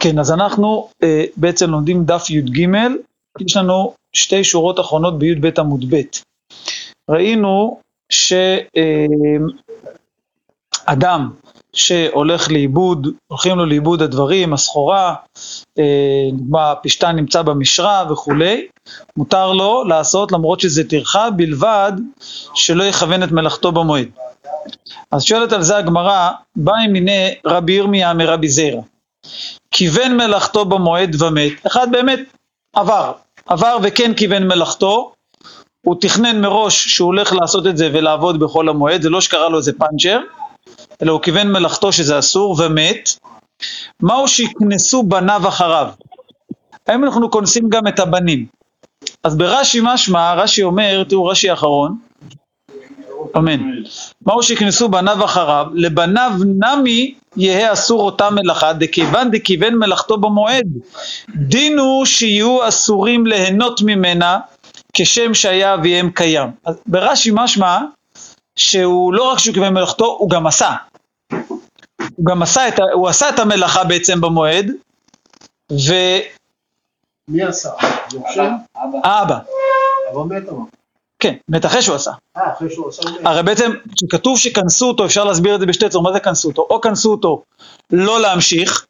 [0.00, 2.66] כן, אז אנחנו אה, בעצם לומדים דף י"ג,
[3.40, 6.00] יש לנו שתי שורות אחרונות בי"ב עמוד ב'.
[7.10, 7.80] ראינו
[10.86, 11.30] שאדם
[11.72, 15.14] שהולך לאיבוד, הולכים לו לאיבוד הדברים, הסחורה,
[15.78, 18.66] אה, הפשתן נמצא במשרה וכולי,
[19.16, 21.92] מותר לו לעשות למרות שזה טרחה, בלבד
[22.54, 24.08] שלא יכוון את מלאכתו במועד.
[25.10, 28.80] אז שואלת על זה הגמרא, באי מיני רבי ירמיה מרבי זירא.
[29.70, 32.20] כיוון מלאכתו במועד ומת, אחד באמת
[32.76, 33.12] עבר,
[33.46, 35.12] עבר וכן כיוון מלאכתו,
[35.82, 39.58] הוא תכנן מראש שהוא הולך לעשות את זה ולעבוד בכל המועד, זה לא שקרה לו
[39.58, 40.20] איזה פאנצ'ר,
[41.02, 43.10] אלא הוא כיוון מלאכתו שזה אסור ומת,
[44.02, 45.88] מהו שיקנסו בניו אחריו?
[46.86, 48.46] האם אנחנו כונסים גם את הבנים?
[49.24, 51.98] אז ברש"י משמע, רש"י אומר, תראו רש"י האחרון,
[53.36, 53.60] אמן.
[54.26, 60.66] מהו שכנסו בניו אחריו, לבניו נמי יהא אסור אותה מלאכה, דכיוון דכיוון מלאכתו במועד.
[61.36, 64.38] דין הוא שיהיו אסורים ליהנות ממנה,
[64.92, 66.50] כשם שהיה אביהם קיים.
[66.64, 67.78] אז ברש"י משמע
[68.56, 70.74] שהוא לא רק שהוא כיוון מלאכתו, הוא גם עשה.
[72.16, 74.70] הוא גם עשה את, הוא עשה את המלאכה בעצם במועד,
[75.72, 75.92] ו...
[77.28, 77.70] מי עשה?
[78.12, 78.50] יורשים?
[79.04, 79.38] האבא.
[80.12, 80.79] אבל מת אמר.
[81.20, 82.10] כן, באמת אחרי שהוא עשה.
[82.36, 83.02] אה, אחרי שהוא עשה.
[83.24, 86.66] הרי בעצם כשכתוב שכנסו אותו, אפשר להסביר את זה בשתי צורות, מה זה כנסו אותו?
[86.70, 87.42] או כנסו אותו
[87.92, 88.86] לא להמשיך,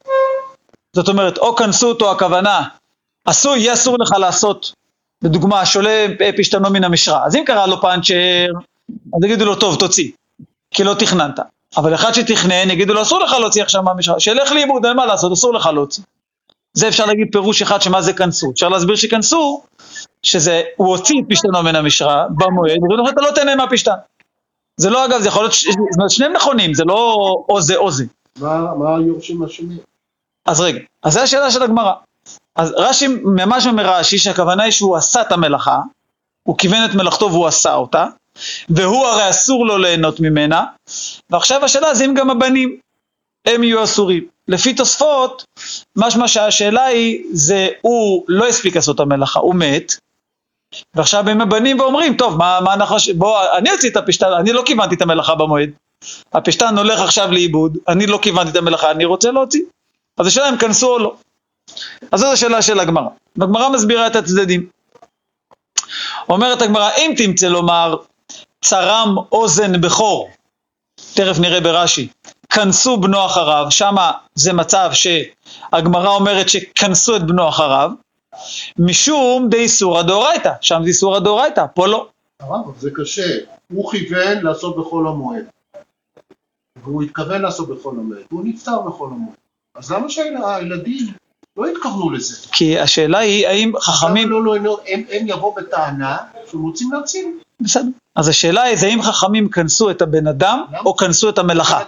[0.97, 2.63] זאת אומרת, או כנסו אותו הכוונה,
[3.25, 4.73] אסור, יהיה אסור לך לעשות,
[5.23, 6.07] לדוגמה, שולה
[6.39, 8.47] פשתנו מן המשרה, אז אם קרה לו פאנצ'ר,
[8.89, 10.11] אז יגידו לו, טוב, תוציא,
[10.75, 11.41] כי לא תכננת.
[11.77, 15.33] אבל אחד שתכנן, יגידו לו, אסור לך להוציא עכשיו מהמשרה, שילך לאיבוד, אין מה לעשות,
[15.33, 16.03] אסור לך להוציא.
[16.73, 18.51] זה אפשר להגיד פירוש אחד שמה זה כנסו.
[18.51, 19.63] אפשר להסביר שכנסו,
[20.23, 23.97] שזה, הוא הוציא את פשתנו מן המשרה במועד, ואומרים לך, אתה לא תהנה מהפשתן.
[24.77, 25.67] זה לא אגב, זה יכול להיות, ש-
[26.09, 27.17] שניהם נכונים, זה לא
[27.49, 28.05] או זה או זה.
[28.41, 29.75] מה מה היורשים השני?
[30.47, 31.93] אז רגע, אז זו השאלה של הגמרא.
[32.57, 35.79] אז רש"י ממש אומר רש"י שהכוונה היא שהוא עשה את המלאכה,
[36.43, 38.07] הוא כיוון את מלאכתו והוא עשה אותה,
[38.69, 40.65] והוא הרי אסור לו ליהנות ממנה,
[41.31, 42.77] ועכשיו השאלה זה אם גם הבנים
[43.47, 44.25] הם יהיו אסורים.
[44.49, 45.45] לפי תוספות,
[45.97, 49.93] משמע שהשאלה היא, זה הוא לא הספיק לעשות את המלאכה, הוא מת,
[50.95, 54.63] ועכשיו הם הבנים ואומרים, טוב, מה, מה אנחנו, בוא, אני אוציא את הפשתן, אני לא
[54.67, 55.71] כיוונתי את המלאכה במועד,
[56.33, 59.63] הפשתן הולך עכשיו לאיבוד, אני לא כיוונתי את המלאכה, אני רוצה להוציא.
[60.19, 61.15] אז השאלה אם כנסו או לא.
[62.13, 63.09] אז זאת השאלה של הגמרא.
[63.37, 64.69] והגמרא מסבירה את הצדדים.
[66.29, 67.97] אומרת הגמרא, אם תמצא לומר,
[68.65, 70.31] צרם אוזן בכור,
[71.15, 72.09] תכף נראה ברש"י,
[72.49, 77.91] כנסו בנו אחריו, שמה זה מצב שהגמרא אומרת שכנסו את בנו אחריו,
[78.79, 82.09] משום דאיסורא דאורייתא, שם זה איסורא דאורייתא, פה לא.
[82.79, 83.39] זה קשה.
[83.73, 85.45] הוא כיוון לעשות בחול המועד.
[86.83, 88.23] והוא התכוון לעשות בחול המועד.
[88.31, 89.37] והוא נפטר בחול המועד.
[89.75, 91.07] אז למה שהילדים
[91.61, 92.37] לא התכוונו לזה?
[92.53, 94.31] כי השאלה היא, האם חכמים...
[94.31, 96.17] לא, לא, לא, הם, הם יבואו בטענה
[96.51, 97.27] שהם רוצים להציל.
[97.61, 97.89] בסדר.
[98.17, 101.83] אז השאלה היא, זה האם חכמים כנסו את הבן אדם, או כנסו את המלאכה?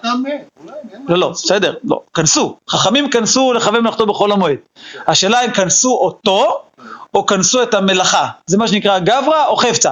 [1.09, 1.29] לא, לא.
[1.29, 2.57] בסדר, לא, כנסו.
[2.71, 4.59] חכמים כנסו לכוון מלאכתו בחול המועד.
[5.07, 6.63] השאלה אם כנסו אותו,
[7.15, 8.29] או כנסו את המלאכה.
[8.47, 9.91] זה מה שנקרא גברא או חפצה.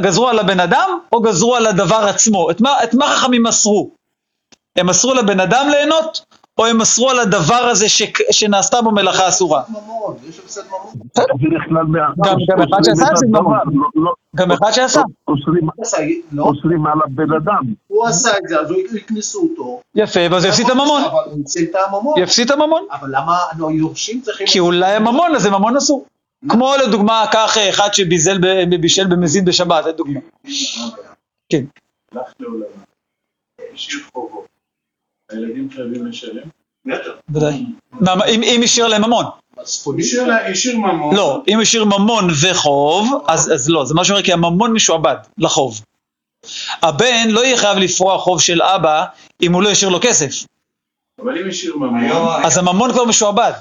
[0.00, 2.50] גזרו, על הבן אדם, או גזרו על הדבר עצמו.
[2.50, 3.90] את מה, את מה חכמים מסרו?
[4.76, 6.24] הם מסרו לבן אדם ליהנות,
[6.58, 9.62] או הם מסרו על הדבר הזה ש, שנעשתה בו מלאכה אסורה?
[10.28, 11.96] יש הפסד ממון.
[12.24, 13.54] גם- גם אחד שעשה את זה, אוסרים ממון.
[13.56, 15.00] הדבר, לא- לא- גם אחד שעשה.
[15.28, 15.68] אוסרים-
[16.32, 16.44] לא,
[16.92, 17.62] על הבן אדם.
[17.86, 19.80] הוא עשה את זה, אז הוא יקנסו אותו.
[19.94, 21.02] יפה, ואז יפסיד את הממון.
[21.04, 22.14] אבל הוא יצא את הממון.
[22.18, 22.86] יפסיד את הממון.
[22.90, 24.46] אבל למה לא, היורשים צריכים...
[24.46, 26.06] כי אולי הממון הזה ממון אסור.
[26.48, 30.20] כמו לדוגמה, קח אחד שביזל, ב- בישל במזיד בשבת, לדוגמה.
[31.48, 31.64] כן.
[32.12, 32.64] הלך לעולמה,
[33.74, 34.46] השאיר חובות,
[35.30, 36.42] הילדים חייבים לשלם?
[36.86, 37.10] בטח.
[37.28, 37.64] ודאי.
[37.92, 39.24] מה, אם אם השאיר להם ממון.
[40.50, 44.72] השאיר ממון, לא, אם השאיר ממון וחוב, אז אז לא, זה מה שאומר כי הממון
[44.72, 45.80] משועבד לחוב.
[46.82, 49.04] הבן לא יהיה חייב לפרוע חוב של אבא
[49.42, 50.46] אם הוא לא השאיר לו כסף.
[51.22, 53.52] אבל אם השאיר ממון, אז הממון כבר משועבד.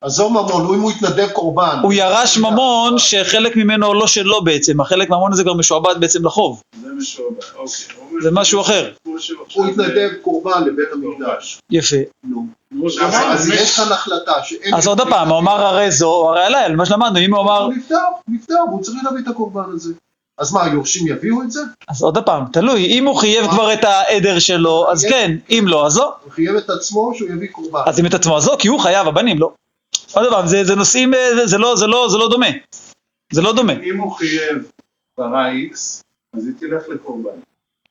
[0.00, 1.78] עזוב ממון, אם הוא יתנדב קורבן.
[1.82, 6.62] הוא ירש ממון שחלק ממנו לא שלו בעצם, החלק מהממון הזה כבר משועבד בעצם לחוב.
[6.82, 8.22] זה משועבד, אוקיי.
[8.22, 8.92] זה משהו אחר.
[9.54, 11.60] הוא יתנדב קורבן לבית המקדש.
[11.70, 11.96] יפה.
[13.32, 14.74] אז יש כאן החלטה שאין...
[14.74, 17.74] אז עוד פעם, הוא אמר הרי זו, הרי על מה שלמדנו, אם הוא אמר, הוא
[17.74, 17.96] נפטר,
[18.28, 19.92] נפטר, והוא צריך להביא את הקורבן הזה.
[20.38, 21.60] אז מה, היורשים יביאו את זה?
[21.88, 25.86] אז עוד פעם, תלוי, אם הוא חייב כבר את העדר שלו, אז כן, אם לא,
[25.86, 26.14] אז לא.
[26.24, 27.80] הוא חייב את עצמו שהוא יביא קורבן.
[27.86, 29.52] אז אם את עצמו, אז לא, כי הוא חייב, הבנים לא.
[30.12, 32.46] עוד פעם, זה, זה נושאים, אה, זה, זה, לא, זה, לא, זה לא דומה.
[33.32, 33.72] זה לא דומה.
[33.72, 34.70] אם הוא חייב
[35.14, 36.04] פרה איקס,
[36.36, 37.38] אז היא תלך לקורבן.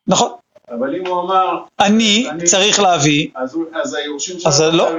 [0.08, 0.32] נכון.
[0.72, 4.90] אבל אם הוא אמר, אני צריך להביא, אז אז היורשים אז שלו זה לא-.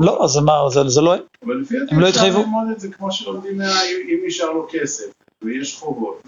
[0.00, 0.52] לא, אז מה,
[0.86, 1.14] זה, לא.
[1.46, 2.24] אבל לפי דעתי לא אפשר.
[2.24, 5.04] ללמוד את זה כמו שלומדים אם נשאר לו כסף
[5.42, 6.22] ויש חובות.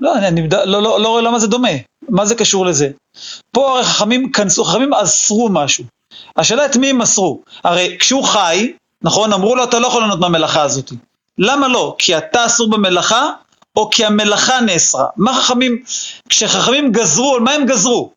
[0.00, 1.68] לא, אני, לא, לא רואה למה זה דומה.
[2.08, 2.90] מה זה קשור לזה?
[3.52, 5.84] פה הרי חכמים כנסו, חכמים אסרו משהו.
[6.36, 7.42] השאלה את מי הם אסרו.
[7.64, 8.72] הרי כשהוא חי,
[9.02, 10.92] נכון, אמרו לו אתה לא יכול לענות מהמלאכה הזאת.
[11.38, 11.94] למה לא?
[11.98, 13.30] כי אתה אסור במלאכה,
[13.78, 15.06] או כי המלאכה נאסרה.
[15.16, 15.82] מה חכמים,
[16.28, 18.10] כשחכמים גזרו, על מה הם גזרו?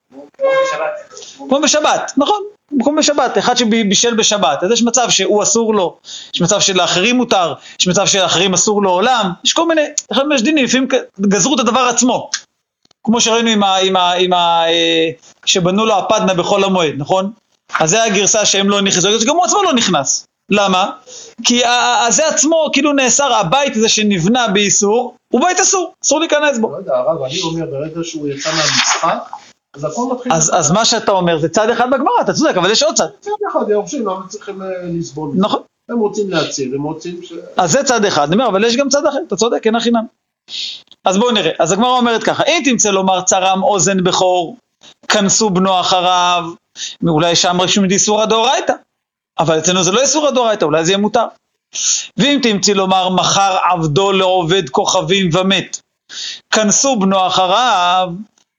[1.49, 2.41] כמו בשבת, נכון,
[2.83, 5.97] כמו בשבת, אחד שבישל בשבת, אז יש מצב שהוא אסור לו,
[6.35, 9.81] יש מצב שלאחרים מותר, יש מצב שלאחרים אסור לו עולם, יש כל מיני,
[10.11, 10.87] אחד יש דינים, לפעמים
[11.21, 12.29] גזרו את הדבר עצמו,
[13.03, 13.75] כמו שראינו עם ה...
[13.77, 15.09] עם ה, עם ה אה,
[15.45, 17.31] שבנו לו הפדנה בחול המועד, נכון?
[17.79, 20.27] אז זה הגרסה שהם לא נכנסו, אז גם הוא עצמו לא נכנס.
[20.49, 20.89] למה?
[21.43, 21.69] כי ה-
[22.05, 26.71] ה- זה עצמו כאילו נאסר, הבית הזה שנבנה באיסור, הוא בית אסור, אסור להיכנס בו.
[26.71, 29.17] לא יודע, הרב, אני אומר, ברגע שהוא יצא מהמשחק,
[29.73, 30.33] אז הכל מתחיל...
[30.33, 33.07] אז, מה שאתה אומר זה צד אחד בגמרא, אתה צודק, אבל יש עוד צד.
[33.19, 35.31] מצד אחד היורשים למה צריכים אה, לסבול?
[35.35, 35.61] נכון.
[35.89, 37.33] הם רוצים להציל, הם רוצים ש...
[37.57, 39.91] אז זה צד אחד, אני אומר, אבל יש גם צד אחר, אתה צודק, אין הכי
[39.91, 40.07] נמי.
[41.05, 44.57] אז בואו נראה, אז הגמרא אומרת ככה, אם תמצא לומר צרם אוזן בכור,
[45.07, 46.43] כנסו בנו אחריו,
[47.07, 48.73] אולי שם רשום דיסורא דאורייתא,
[49.39, 51.25] אבל אצלנו זה לא איסורא דאורייתא, אולי זה יהיה מותר.
[52.17, 55.79] ואם תמצאי לומר מכר עבדו לעובד כוכבים ומת,
[56.53, 58.09] כנסו בנו אחריו,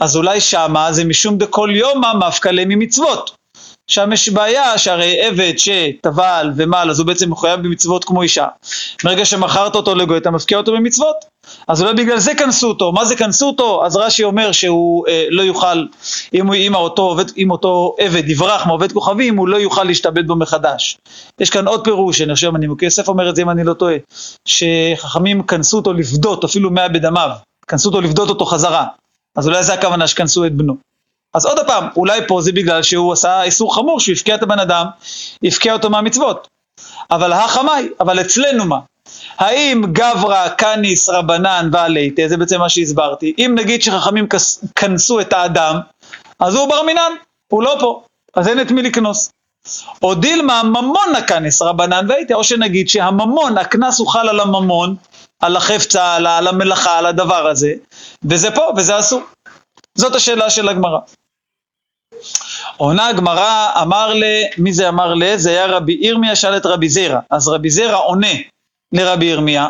[0.00, 3.30] אז אולי שמה זה משום דכל יומא מפקלה ממצוות.
[3.90, 8.46] שם יש בעיה שהרי עבד שטבל ומל אז הוא בעצם מחויב במצוות כמו אישה.
[9.04, 11.31] ברגע שמכרת אותו לגוי אתה מפקיע אותו במצוות.
[11.68, 12.92] אז אולי בגלל זה כנסו אותו.
[12.92, 13.86] מה זה כנסו אותו?
[13.86, 15.86] אז רש"י אומר שהוא אה, לא יוכל,
[16.34, 20.24] אם, הוא, אם, אותו, עובד, אם אותו עבד יברח מעובד כוכבים הוא לא יוכל להשתבט
[20.24, 20.98] בו מחדש.
[21.40, 23.94] יש כאן עוד פירוש, אני חושב, אני יוסף אומר את זה אם אני לא טועה,
[24.44, 27.30] שחכמים כנסו אותו לפדות אפילו מאה בדמיו,
[27.68, 28.86] כנסו אותו לפדות אותו חזרה.
[29.36, 30.76] אז אולי זה הכוונה שכנסו את בנו.
[31.34, 34.58] אז עוד פעם, אולי פה זה בגלל שהוא עשה איסור חמור, שהוא הפקיע את הבן
[34.58, 34.86] אדם,
[35.44, 36.48] הפקיע אותו מהמצוות.
[37.10, 38.78] אבל החמאי, אבל אצלנו מה?
[39.38, 44.26] האם גברא קניס רבנן ועלייתא, זה בעצם מה שהסברתי, אם נגיד שחכמים
[44.74, 45.76] כנסו את האדם,
[46.40, 47.12] אז הוא בר מינן,
[47.48, 48.02] הוא לא פה,
[48.34, 49.30] אז אין את מי לקנוס.
[50.02, 54.96] או דילמה ממון הקנס רבנן והייתי, או שנגיד שהממון, הקנס הוא חל על הממון,
[55.40, 57.72] על החפצה, על, על המלאכה, על הדבר הזה,
[58.24, 59.22] וזה פה, וזה אסור.
[59.94, 60.98] זאת השאלה של הגמרא.
[62.76, 64.24] עונה הגמרא, אמר ל...
[64.58, 65.36] מי זה אמר ל?
[65.36, 67.18] זה היה רבי ירמיה שאל את רבי זירא.
[67.30, 68.32] אז רבי זירא עונה
[68.92, 69.68] לרבי ירמיה,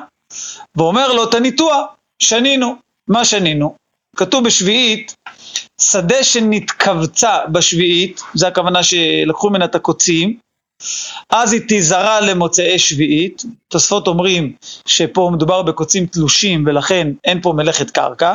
[0.77, 1.85] ואומר לו, תניתוע,
[2.19, 2.75] שנינו.
[3.09, 3.75] מה שנינו?
[4.17, 5.15] כתוב בשביעית,
[5.81, 10.39] שדה שנתכווצה בשביעית, זה הכוונה שלקחו ממנה את הקוצים,
[11.31, 14.53] אז היא תיזרע למוצאי שביעית, תוספות אומרים
[14.87, 18.35] שפה מדובר בקוצים תלושים ולכן אין פה מלאכת קרקע,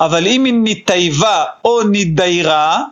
[0.00, 2.84] אבל אם היא נתייבה או נדיירה,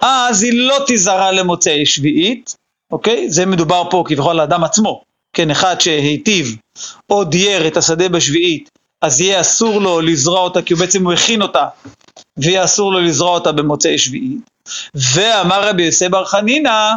[0.00, 2.56] אז היא לא תיזרע למוצאי שביעית,
[2.92, 3.30] אוקיי?
[3.30, 5.02] זה מדובר פה כביכול על האדם עצמו,
[5.34, 6.56] כן, אחד שהיטיב
[7.10, 8.70] או דייר את השדה בשביעית,
[9.02, 11.66] אז יהיה אסור לו לזרוע אותה, כי הוא בעצם הוא הכין אותה,
[12.36, 14.50] ויהיה אסור לו לזרוע אותה במוצאי שביעית.
[14.94, 16.90] ואמר רבי יוסי בר חנינא,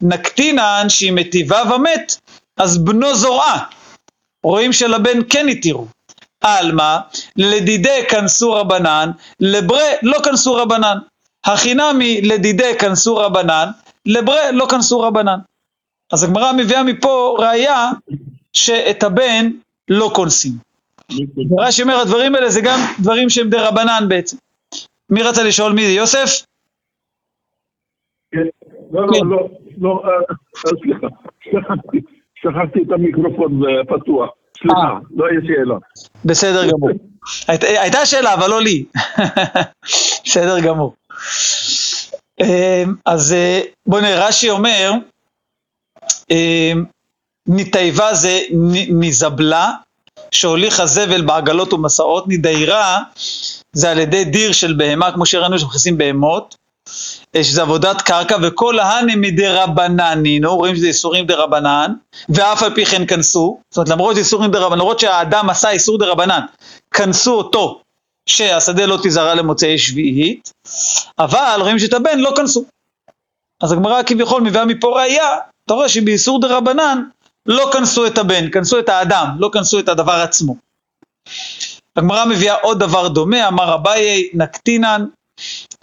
[0.00, 2.16] נקטינן שהיא מטיבה ומת,
[2.56, 3.64] אז בנו זורעה.
[4.44, 5.86] רואים שלבן כן התירו.
[6.40, 6.96] עלמא,
[7.36, 9.10] לדידי כנסו רבנן,
[9.40, 10.98] לברה לא כנסו רבנן.
[11.44, 13.68] החינמי לדידי כנסו רבנן,
[14.06, 15.38] לברה לא כנסו רבנן.
[16.12, 17.90] אז הגמרא מביאה מפה ראיה
[18.52, 19.50] שאת הבן
[19.88, 20.52] לא כונסים.
[21.58, 24.36] רש"י אומר הדברים האלה זה גם דברים שהם דה רבנן בעצם.
[25.10, 25.92] מי רצה לשאול מי זה?
[25.92, 26.46] יוסף?
[28.32, 28.40] לא, כן.
[28.92, 29.48] לא, לא,
[29.78, 30.34] לא, אה,
[30.82, 31.06] סליחה,
[32.34, 34.30] שכחתי, את המיקרופון אה, פתוח.
[34.58, 34.98] סליחה, אה.
[35.16, 35.74] לא יש שאלה.
[36.24, 36.90] בסדר גמור.
[37.48, 38.84] היית, הייתה שאלה, אבל לא לי.
[40.24, 40.94] בסדר גמור.
[42.40, 44.92] אמ, אז אה, בוא נראה, רש"י אומר,
[46.32, 46.84] אמ,
[47.46, 48.40] נתיבה זה
[48.88, 49.70] נזבלה,
[50.30, 52.98] שהוליך הזבל בעגלות ומסעות, נדיירה
[53.72, 56.56] זה על ידי דיר של בהמה, כמו שראינו שמכניסים בהמות,
[57.36, 61.92] אה, שזה עבודת קרקע, וכל ההנה מדרבננינו, רואים שזה איסורים דרבנן,
[62.28, 66.40] ואף על פי כן כנסו, זאת אומרת למרות איסורים דרבנן, למרות שהאדם עשה איסור דרבנן,
[66.94, 67.80] כנסו אותו
[68.26, 70.52] שהשדה לא תיזרע למוצאי שביעית,
[71.18, 72.64] אבל רואים שאת הבן לא כנסו.
[73.62, 75.28] אז הגמרא כביכול מביאה מפה ראייה,
[75.66, 77.02] אתה רואה שבאיסור דרבנן
[77.46, 80.56] לא כנסו את הבן, כנסו את האדם, לא כנסו את הדבר עצמו.
[81.96, 85.04] הגמרא מביאה עוד דבר דומה, אמר אביי נקטינן,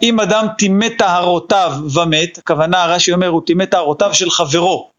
[0.02, 4.90] אם אדם טימא טהרותיו ומת, הכוונה רש"י אומר הוא טימא טהרותיו של חברו,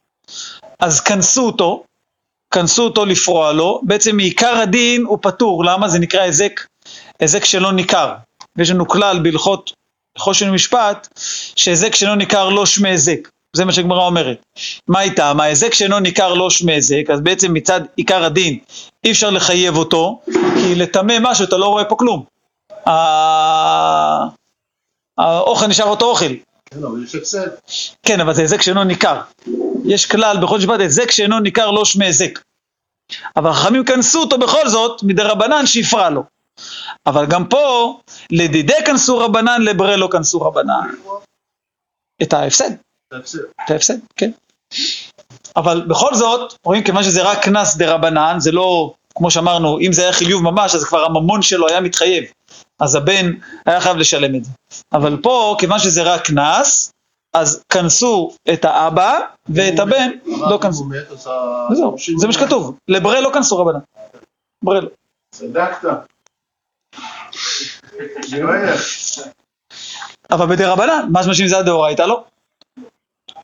[0.78, 1.84] אז כנסו אותו,
[2.50, 5.88] כנסו אותו לפרוע לו, בעצם מעיקר הדין הוא פטור, למה?
[5.88, 6.60] זה נקרא היזק,
[7.20, 8.14] היזק שלא ניכר.
[8.56, 9.72] ויש לנו כלל בהלכות
[10.18, 11.08] חושן ומשפט,
[11.56, 13.28] שהיזק שאינו ניכר לא שמי היזק.
[13.56, 14.46] זה מה שהגמרא אומרת.
[14.88, 15.40] מה איתם?
[15.40, 18.58] ההיזק שאינו ניכר לא שמי היזק, אז בעצם מצד עיקר הדין
[19.04, 20.20] אי אפשר לחייב אותו,
[20.54, 22.24] כי לטמא משהו אתה לא רואה פה כלום.
[25.18, 26.34] האוכל נשאר אותו אוכל.
[26.70, 27.04] כן, אבל.
[28.02, 29.20] כן, אבל זה היזק שאינו ניכר.
[29.84, 32.38] יש כלל בכל משפט, היזק שאינו ניכר לא שמי היזק.
[33.36, 36.22] אבל החכמים כנסו אותו בכל זאת, מדי רבנן שהפרע לו.
[37.06, 37.98] אבל גם פה,
[38.32, 40.90] לדידי כנסו רבנן, לברי לא כנסו רבנן.
[42.22, 42.70] את ההפסד,
[43.14, 44.30] את ההפסד, כן.
[45.56, 49.92] אבל בכל זאת, רואים כיוון שזה רק קנס דה רבנן, זה לא, כמו שאמרנו, אם
[49.92, 52.24] זה היה חיוב ממש, אז כבר הממון שלו היה מתחייב.
[52.80, 53.32] אז הבן
[53.66, 54.50] היה חייב לשלם את זה.
[54.92, 56.92] אבל פה, כיוון שזה רק קנס,
[57.34, 60.88] אז כנסו את האבא, ואת הבן לא כנסו.
[61.70, 62.32] היורשים זה מה.
[62.32, 62.78] שכתוב.
[62.88, 63.78] לברי לא כנסו רבנן.
[64.64, 64.88] ברי לא.
[65.30, 65.88] צדקת.
[70.30, 72.24] אבל בדה רבנן, משמע שאם זה היה דאורייתא לא.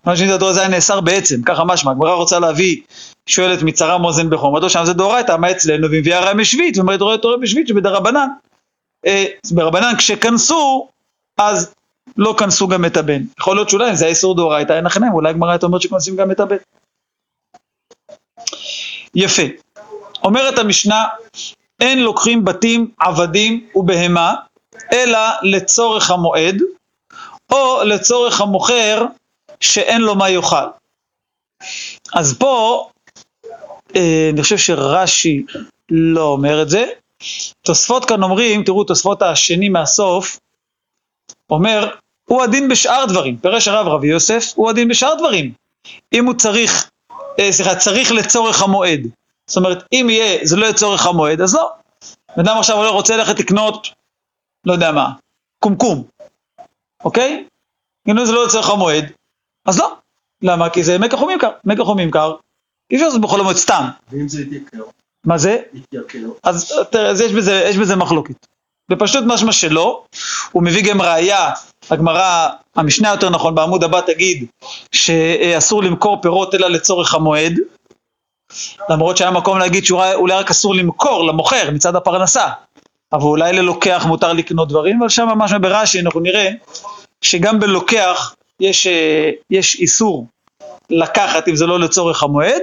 [0.07, 1.91] משמע שאם זה דאורייתא זה היה נאסר בעצם, ככה משמע.
[1.91, 2.83] הגמרא רוצה להביא,
[3.27, 7.37] שואלת מצרה מאזן בחומרתו, שם זה דאורייתא, מה אצלנו, ומביאה ראיה משביעית, ואומרת רואה תורה
[7.37, 8.29] בשביעית שבדה רבנן.
[9.07, 10.89] אה, ברבנן כשכנסו,
[11.39, 11.75] אז
[12.17, 13.23] לא כנסו גם את הבן.
[13.39, 16.17] יכול להיות שאולי אם זה היה איסור דאורייתא, אין לכם, אולי הגמרא הייתה אומרת שכנסים
[16.17, 16.57] גם את הבן.
[19.15, 19.43] יפה.
[20.25, 21.05] אומרת המשנה,
[21.81, 24.35] אין לוקחים בתים, עבדים ובהמה,
[24.93, 26.63] אלא לצורך המועד,
[27.53, 29.07] או לצורך המוכר
[29.61, 30.67] שאין לו מה יאכל.
[32.15, 32.89] אז פה,
[33.97, 35.45] אה, אני חושב שרש"י
[35.91, 36.85] לא אומר את זה.
[37.63, 40.39] תוספות כאן אומרים, תראו תוספות השני מהסוף,
[41.51, 41.95] אומר,
[42.25, 45.53] הוא הדין בשאר דברים, פירש הרב רבי יוסף, הוא הדין בשאר דברים.
[46.13, 46.91] אם הוא צריך,
[47.39, 49.01] אה, סליחה, צריך לצורך המועד.
[49.47, 51.71] זאת אומרת, אם יהיה, זה לא לצורך המועד, אז לא.
[52.37, 53.89] בן אדם עכשיו רוצה ללכת לקנות
[54.65, 55.13] לא יודע מה,
[55.59, 56.05] קומקום,
[57.05, 57.45] אוקיי?
[58.09, 59.13] אם זה לא לצורך המועד,
[59.67, 59.97] אז לא.
[60.43, 60.71] למה?
[60.71, 62.35] כי זה מקח וממכר, מקח וממכר,
[62.91, 63.85] אי אפשר לעשות בחול המועד סתם.
[64.13, 64.83] ואם זה יתייקר,
[65.25, 65.59] מה זה?
[65.75, 66.19] יתייקר.
[66.43, 68.47] אז תראה, אז יש בזה, יש בזה מחלוקת.
[68.89, 70.05] בפשטות משמע שלא,
[70.53, 71.51] הוא מביא גם ראייה,
[71.91, 74.47] הגמרא, המשנה יותר נכון, בעמוד הבא תגיד
[74.93, 77.55] שאסור למכור פירות אלא לצורך המועד,
[78.91, 82.49] למרות שהיה מקום להגיד שאולי רק אסור למכור למוכר מצד הפרנסה,
[83.13, 86.51] אבל אולי ללוקח מותר לקנות דברים, אבל שם ממש ברש"י אנחנו נראה
[87.21, 90.27] שגם בלוקח יש, אה, יש איסור
[90.91, 92.63] לקחת אם זה לא לצורך המועד,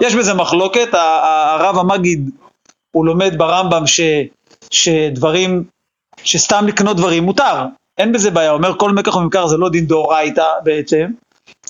[0.00, 2.30] יש בזה מחלוקת, הרב המגיד
[2.94, 4.00] הוא לומד ברמב"ם ש,
[4.70, 5.64] שדברים,
[6.24, 7.64] שסתם לקנות דברים מותר,
[7.98, 11.06] אין בזה בעיה, אומר כל מקח וממכר זה לא דין דאורייתא בעצם,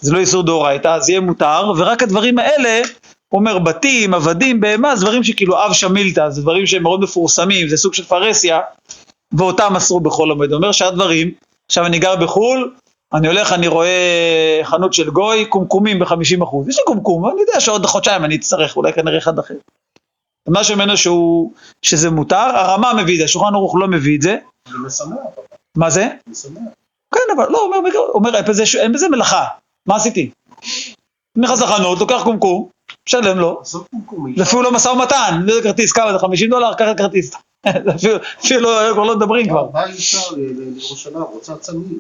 [0.01, 2.83] זה לא איסור דאורייתא, אז יהיה מותר, ורק הדברים האלה,
[3.29, 7.69] הוא אומר בתים, עבדים, בהמה, זה דברים שכאילו אב שמילתא, זה דברים שהם מאוד מפורסמים,
[7.69, 8.61] זה סוג של פרהסיה,
[9.33, 10.53] ואותם אסרו בכל המועד.
[10.53, 11.31] אומר שהדברים,
[11.67, 12.75] עכשיו אני גר בחו"ל,
[13.15, 17.61] אני הולך, אני רואה חנות של גוי, קומקומים ב-50 אחוז, יש לי קומקום, אני יודע
[17.61, 19.55] שעוד חודשיים אני אצטרך, אולי כנראה אחד אחר.
[20.49, 21.53] מה שממנו שהוא,
[21.83, 24.37] שזה מותר, הרמה מביא את זה, השולחן ערוך לא מביא את זה,
[24.69, 25.17] זה משמח,
[25.77, 26.09] מה זה?
[26.29, 26.63] משמח.
[27.15, 29.45] כן, אבל לא, אומר, אומר אין, בזה, אין בזה מלאכה,
[29.87, 30.31] מה עשיתי?
[31.37, 32.69] נכנס לחנות, לוקח קומקום,
[33.09, 33.63] משלם לו.
[34.37, 37.31] זה אפילו לא משא ומתן, זה כרטיס, כמה זה 50 דולר, קח את הכרטיס.
[38.45, 39.65] אפילו, לא, כבר לא מדברים כבר.
[39.65, 41.99] בא אישה ל- ל- לירושלים, רוצה צמיד.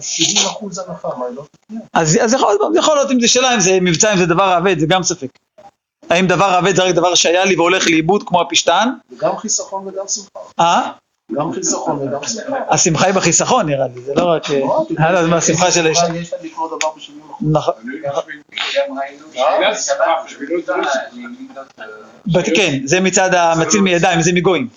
[0.00, 1.44] 70 אחוז הנחה, מה, היא לא?
[1.92, 4.78] אז, אז יכול, יכול להיות אם זה שאלה, אם זה מבצע, אם זה דבר אבד,
[4.78, 5.28] זה גם ספק.
[6.10, 8.88] האם דבר אבד זה רק דבר שהיה לי והולך לאיבוד כמו הפשטן?
[9.10, 10.40] זה גם חיסכון וגם שמחה.
[10.60, 10.90] אה?
[11.32, 12.56] גם חיסכון וגם שמחה.
[12.68, 14.50] השמחה היא בחיסכון נראה לי, זה לא רק...
[14.50, 16.02] אה, לא, אה, לא, זה מהשמחה של האישה.
[16.14, 17.48] יש להם לקנות דבר ב-70 אחוז.
[17.52, 17.74] נכון.
[22.56, 24.68] כן, זה מצד המציל מידיים, זה מגויים.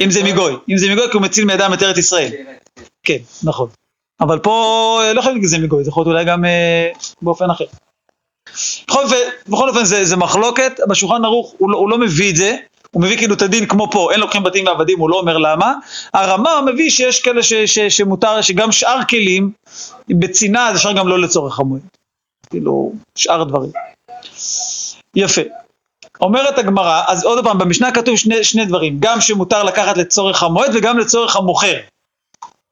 [0.00, 2.30] אם זה מגוי, אם זה מגוי כי הוא מציל מידיים את ארץ ישראל.
[3.02, 3.68] כן, נכון.
[4.20, 4.54] אבל פה
[5.02, 6.88] אה, לא חייב שזה מגוי, זה יכול להיות אולי גם אה,
[7.22, 7.64] באופן אחר.
[8.88, 9.16] בכל אופן,
[9.48, 12.56] בכל אופן זה, זה מחלוקת, בשולחן ערוך הוא, לא- הוא לא מביא את זה,
[12.90, 15.74] הוא מביא כאילו את הדין כמו פה, אין לוקחים בתים ועבדים, הוא לא אומר למה.
[16.14, 19.50] הרמה מביא שיש כאלה ש, ש, שמותר, שגם שאר כלים,
[20.08, 21.80] בצנעה אז אפשר גם לא לצורך המועד.
[22.50, 23.70] כאילו, שאר דברים.
[25.16, 25.40] יפה.
[26.20, 30.70] אומרת הגמרא, אז עוד פעם, במשנה כתוב שני, שני דברים, גם שמותר לקחת לצורך המועד
[30.74, 31.76] וגם לצורך המוכר.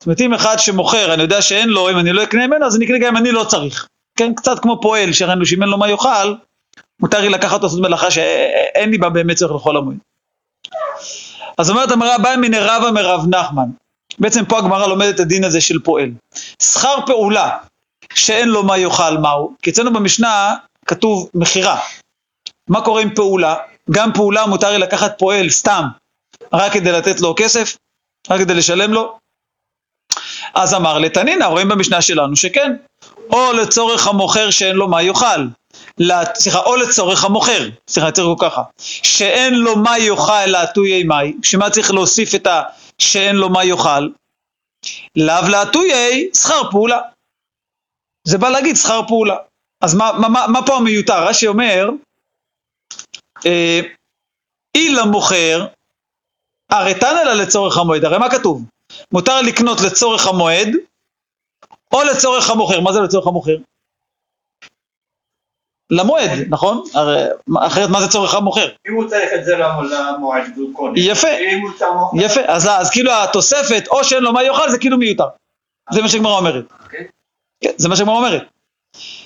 [0.00, 2.76] זאת אומרת, אם אחד שמוכר, אני יודע שאין לו, אם אני לא אקנה ממנו, אז
[2.76, 3.88] אני אקנה גם אם אני לא צריך.
[4.18, 6.34] כן, קצת כמו פועל, שראינו שאם אין לו מה יאכל,
[7.00, 9.96] מותר לי לקחת לעשות מלאכה שאין לי בה באמת צורך לכל המועד.
[11.58, 13.68] אז אומרת הגמרא, באה מן רבא מרב נחמן.
[14.18, 16.10] בעצם פה הגמרא לומדת את הדין הזה של פועל.
[16.62, 17.58] שכר פעולה
[18.14, 19.54] שאין לו מה יאכל, מהו?
[19.62, 20.54] כי אצלנו במשנה
[20.86, 21.80] כתוב מכירה.
[22.68, 23.56] מה קורה עם פעולה?
[23.90, 25.84] גם פעולה מותר לי לקחת פועל סתם,
[26.52, 27.76] רק כדי לתת לו כסף,
[28.30, 29.18] רק כדי לשלם לו,
[30.54, 32.76] אז אמר לתנינא, רואים במשנה שלנו שכן,
[33.30, 35.46] או לצורך המוכר שאין לו מה יאכל,
[36.34, 38.62] סליחה, או לצורך המוכר, סליחה, צריך לקרוא ככה,
[39.02, 42.62] שאין לו מה יאכל להטויי מאי, שמה צריך להוסיף את ה...
[42.98, 44.08] שאין לו מה יאכל?
[45.16, 47.00] לאו להטויי שכר פעולה.
[48.24, 49.36] זה בא להגיד שכר פעולה.
[49.80, 51.28] אז מה, מה, מה, מה פה המיותר?
[51.28, 51.88] רש"י אומר,
[53.46, 53.80] אה,
[54.74, 55.66] אי למוכר,
[56.70, 58.64] הרי תנא לה לצורך המועד, הרי מה כתוב?
[59.12, 60.68] מותר לקנות לצורך המועד,
[61.92, 62.80] או לצורך המוכר.
[62.80, 63.56] מה זה לצורך המוכר?
[65.90, 66.82] למועד, נכון?
[66.94, 67.22] הרי
[67.66, 68.68] אחרת מה זה צורך המוכר?
[68.88, 71.00] אם הוא צריך את זה למ- למועד הוא קונה.
[71.00, 71.28] יפה.
[72.16, 75.26] יפה, אז, אז כאילו התוספת, או שאין לו מה יאכל, זה כאילו מיותר.
[75.92, 76.64] זה מה שהגמרא אומרת.
[76.84, 77.06] אוקיי.
[77.64, 78.42] כן, זה מה שהגמרא אומרת.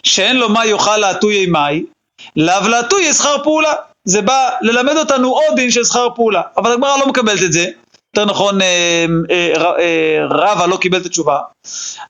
[0.02, 1.84] שאין לו מה יאכל להטויי מאי,
[2.36, 3.72] לאו להטויי שכר פעולה.
[4.04, 6.42] זה בא ללמד אותנו עוד דין של שכר פעולה.
[6.56, 7.66] אבל הגמרא לא מקבלת את זה.
[8.16, 11.38] יותר נכון, אה, אה, אה, רבא לא קיבל את התשובה.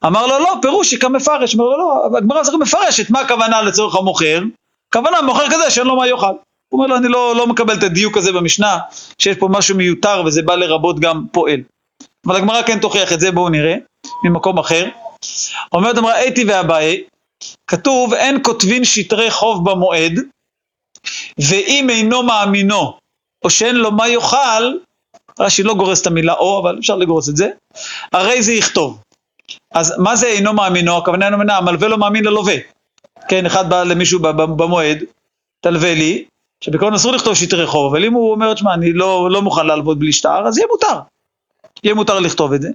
[0.07, 1.55] אמר לו, לא, פירוש איכא מפרש.
[1.55, 4.41] אמר לו, לא, הגמרא צריך מפרשת, מה הכוונה לצורך המוכר?
[4.89, 6.27] הכוונה מוכר כזה שאין לו מה יאכל.
[6.27, 8.79] הוא אומר לו, אני לא, לא מקבל את הדיוק הזה במשנה,
[9.19, 11.61] שיש פה משהו מיותר וזה בא לרבות גם פועל.
[12.27, 13.75] אבל הגמרא כן תוכיח את זה, בואו נראה,
[14.25, 14.89] ממקום אחר.
[15.73, 17.05] אומרת אמרה אתי ואביי,
[17.67, 20.21] כתוב אין כותבין שטרי חוב במועד,
[21.49, 22.99] ואם אינו מאמינו,
[23.45, 24.73] או שאין לו מה יאכל,
[25.41, 27.49] רש"י לא גורס את המילה או, אבל אפשר לגורס את זה,
[28.13, 29.01] הרי זה יכתוב.
[29.75, 30.97] אז מה זה אינו מאמינו?
[30.97, 32.55] הכוונה אינו מאמינו, המלווה לא מאמין ללווה.
[33.29, 34.21] כן, אחד בא למישהו
[34.57, 35.05] במועד,
[35.61, 36.25] תלווה לי,
[36.61, 39.99] שבעיקרון אסור לכתוב שטרי חוב, אבל אם הוא אומר, תשמע, אני לא, לא מוכן להלוות
[39.99, 41.01] בלי שטר, אז יהיה מותר.
[41.85, 42.69] יהיה מותר לכתוב את זה.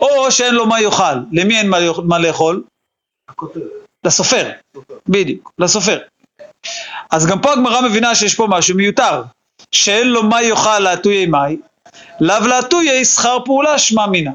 [0.00, 1.14] או שאין לו מה יאכל.
[1.32, 2.62] למי אין מה, מה לאכול?
[4.04, 4.50] לסופר.
[5.08, 5.98] בדיוק, לסופר.
[7.10, 9.22] אז גם פה הגמרא מבינה שיש פה משהו מיותר.
[9.72, 11.56] שאין לו מה יאכל להטויי מאי,
[12.20, 14.30] לאו להטויי שכר פעולה שמע מינה.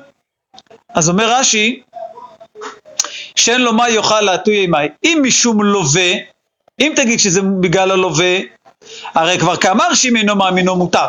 [0.95, 1.81] אז אומר רש"י,
[3.35, 4.87] שאין לו מה יאכל להטויי מאי.
[5.03, 6.11] אם משום לווה,
[6.79, 8.37] אם תגיד שזה בגלל הלווה,
[9.13, 11.05] הרי כבר כאמר שאם אינו מאמינו מותר.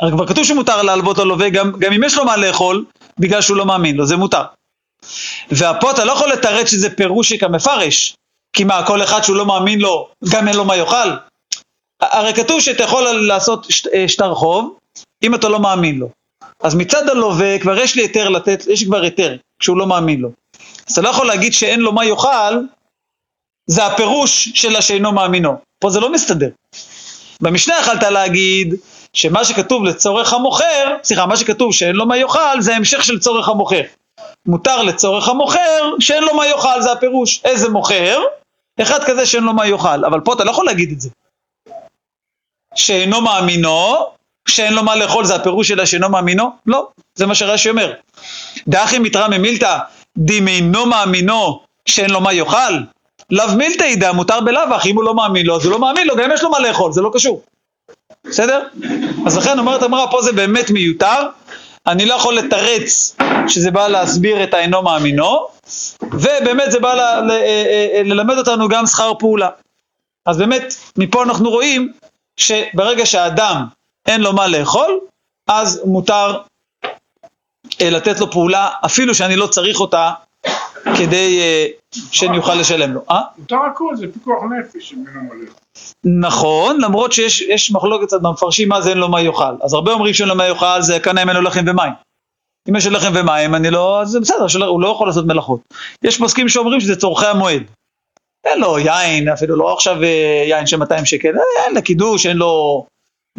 [0.00, 2.84] הרי כבר כתוב שמותר להלוות ללווה, גם, גם אם יש לו מה לאכול,
[3.18, 4.42] בגלל שהוא לא מאמין לו, זה מותר.
[5.50, 8.16] ופה אתה לא יכול לתרץ שזה פירושי כמפרש,
[8.52, 11.10] כי מה, כל אחד שהוא לא מאמין לו, גם אין לו מה יאכל?
[12.00, 14.76] הרי כתוב שאתה יכול לעשות אה, שטר חוב,
[15.24, 16.08] אם אתה לא מאמין לו.
[16.62, 20.28] אז מצד הלווה כבר יש לי היתר לתת, יש כבר היתר, כשהוא לא מאמין לו.
[20.86, 22.54] אז אתה לא יכול להגיד שאין לו מה יאכל,
[23.66, 25.56] זה הפירוש של השאינו מאמינו.
[25.78, 26.48] פה זה לא מסתדר.
[27.40, 28.74] במשנה יכלת להגיד
[29.12, 33.48] שמה שכתוב לצורך המוכר, סליחה, מה שכתוב שאין לו מה יאכל, זה המשך של צורך
[33.48, 33.82] המוכר.
[34.46, 37.40] מותר לצורך המוכר שאין לו מה יאכל, זה הפירוש.
[37.44, 38.18] איזה מוכר?
[38.82, 40.04] אחד כזה שאין לו מה יאכל.
[40.04, 41.10] אבל פה אתה לא יכול להגיד את זה.
[42.74, 44.06] שאינו מאמינו,
[44.48, 46.50] שאין לו מה לאכול, זה הפירוש של השאינו מאמינו?
[46.66, 47.92] לא, זה מה שרש"י אומר.
[48.68, 49.78] דאחי מתרא ממילתא,
[50.18, 52.74] דמינו מאמינו, שאין לו מה יאכל?
[53.30, 56.06] לאו מילתא ידע, מותר בלאו הכי, אם הוא לא מאמין לו, אז הוא לא מאמין
[56.06, 57.42] לו, גם אם יש לו מה לאכול, זה לא קשור.
[58.24, 58.62] בסדר?
[59.26, 61.28] אז לכן אומרת הגמרא, פה זה באמת מיותר,
[61.86, 63.16] אני לא יכול לתרץ
[63.48, 65.46] שזה בא להסביר את האינו מאמינו,
[66.02, 69.48] ובאמת זה בא ל- ל- אה, אה, ללמד אותנו גם שכר פעולה.
[70.26, 71.92] אז באמת, מפה אנחנו רואים
[72.36, 73.64] שברגע שהאדם
[74.06, 75.00] אין לו מה לאכול,
[75.48, 76.38] אז מותר
[77.80, 80.12] אה, לתת לו פעולה, אפילו שאני לא צריך אותה,
[80.98, 81.66] כדי אה,
[82.12, 83.00] שאני אוכל לשלם לו.
[83.10, 83.20] אה?
[83.38, 84.94] מותר הכל, זה פיקוח נפש.
[86.04, 89.54] נכון, למרות שיש יש מחלוקת קצת במפרשים מה זה אין לו מה יאכל.
[89.62, 91.92] אז הרבה אומרים שאין לו מה יאכל זה קנה ממנו לחם ומים.
[92.68, 95.60] אם יש לו לחם ומים, אני לא, זה בסדר, הוא לא יכול לעשות מלאכות.
[96.02, 97.62] יש פוסקים שאומרים שזה צורכי המועד.
[98.44, 99.96] אין לו יין, אפילו לא עכשיו
[100.48, 101.28] יין של 200 שקל,
[101.66, 102.86] אין לו קידוש, אין לו,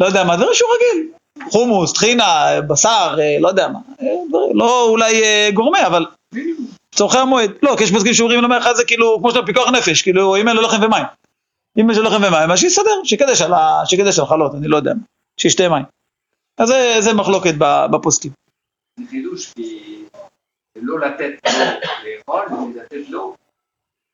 [0.00, 1.12] לא יודע מה, זה משהו רגיל.
[1.50, 3.78] חומוס, טחינה, בשר, אה, לא יודע מה.
[4.00, 4.06] אה,
[4.54, 6.06] לא אולי אה, גורמה, אבל
[6.94, 7.50] צורכי המועד.
[7.62, 10.48] לא, כי יש פוסקים שאומרים למה אחד זה כאילו, כמו שאתה פיקוח נפש, כאילו אם
[10.48, 11.04] אין לו לחם ומים.
[11.80, 13.82] אם יש לו לחם ומים, אז שיסדר, שיקדש על, ה...
[13.84, 15.02] שיקדש על חלות, אני לא יודע, מה.
[15.40, 15.84] שישתה מים.
[16.58, 17.54] אז זה, זה מחלוקת
[17.92, 18.32] בפוסקים.
[19.00, 20.04] זה חידוש, כי
[20.76, 21.30] לא לתת
[22.04, 23.34] לאכול, ולתת לו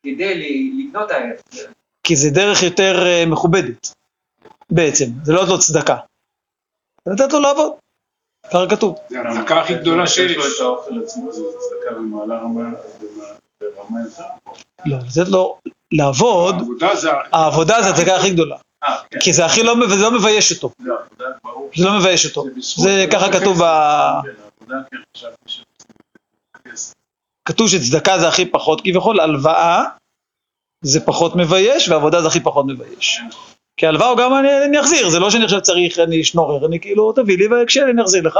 [0.06, 0.34] כדי
[0.78, 1.40] לקנות הערך.
[2.04, 3.94] כי זה דרך יותר מכובדת,
[4.74, 5.96] בעצם, זה לא לתת לו צדקה.
[7.04, 7.72] זה לתת לו לעבוד,
[8.46, 8.96] ככה כתוב.
[9.08, 10.30] זה ההצדקה הכי גדולה שיש.
[10.30, 12.70] יש לו את האוכל עצמו, זה צדקה במעלה רמה,
[13.60, 14.22] ברמה יותר.
[14.86, 15.58] לא, לתת לו
[15.92, 16.54] לעבוד,
[17.32, 17.88] העבודה זה...
[17.88, 18.56] הצדקה הכי גדולה.
[18.84, 19.20] אה, כן.
[19.20, 20.70] כי זה הכי לא, לא מבייש אותו,
[21.76, 22.44] זה לא מבייש אותו.
[22.60, 23.32] זה לא ככה.
[23.32, 23.66] כתוב ב...
[24.68, 24.74] כן,
[25.14, 26.70] כן.
[27.44, 29.84] כתוב שצדקה זה הכי פחות, כביכול הלוואה
[30.84, 33.20] זה פחות מבייש, ועבודה זה הכי פחות מבייש.
[33.76, 37.12] כי הלוואה גם אני, אני אחזיר, זה לא שאני עכשיו צריך, אני שנורר, אני כאילו,
[37.12, 38.38] תביא לי לי אני אחזיר לך,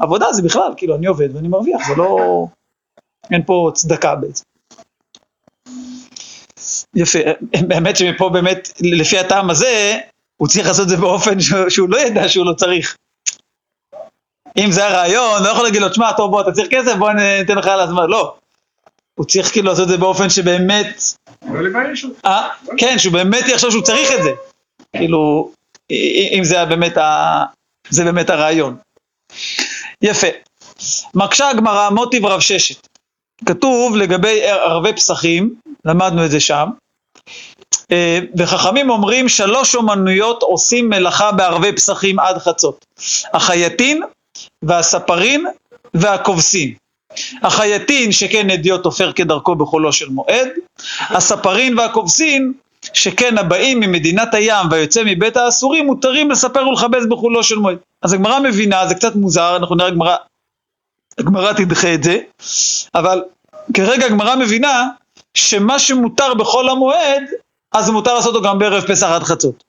[0.00, 2.46] ועבודה זה בכלל, כאילו, אני עובד ואני מרוויח, זה לא...
[3.30, 4.44] אין פה צדקה בעצם.
[6.94, 7.18] יפה,
[7.68, 9.98] באמת שמפה באמת, לפי הטעם הזה,
[10.36, 12.96] הוא צריך לעשות את זה באופן שהוא, שהוא לא ידע שהוא לא צריך.
[14.58, 17.58] אם זה הרעיון, לא יכול להגיד לו, תשמע, טוב, בוא, אתה צריך כסף, בוא ניתן
[17.58, 18.34] לך על הזמן, לא.
[19.14, 21.02] הוא צריך כאילו לעשות את זה באופן שבאמת,
[21.52, 22.14] לא לבייש אותו.
[22.24, 24.30] אה, כן, שהוא באמת יחשוב שהוא צריך את זה.
[24.96, 25.50] כאילו,
[26.32, 27.44] אם זה באמת, ה...
[27.88, 28.76] זה באמת הרעיון.
[30.02, 30.26] יפה.
[31.14, 32.88] מקשה הגמרא מוטיב רב ששת.
[33.46, 36.68] כתוב לגבי ערבי פסחים, למדנו את זה שם,
[38.36, 42.84] וחכמים אומרים שלוש אומנויות עושים מלאכה בערבי פסחים עד חצות.
[43.34, 44.02] החייטין
[44.62, 45.46] והספרין
[45.94, 46.74] והכובסין.
[47.42, 50.48] החייטין שכן אדיוט עופר כדרכו בחולו של מועד,
[51.00, 52.52] הספרין והכובסין
[52.92, 57.78] שכן הבאים ממדינת הים והיוצא מבית האסורים מותרים לספר ולכבס בחולו של מועד.
[58.02, 60.16] אז הגמרא מבינה, זה קצת מוזר, אנחנו נראה הגמרא,
[61.18, 62.18] הגמרא תדחה את זה,
[62.94, 63.22] אבל
[63.74, 64.88] כרגע הגמרא מבינה
[65.34, 67.22] שמה שמותר בחול המועד,
[67.72, 69.64] אז מותר לעשות אותו גם בערב פסח עד חצות.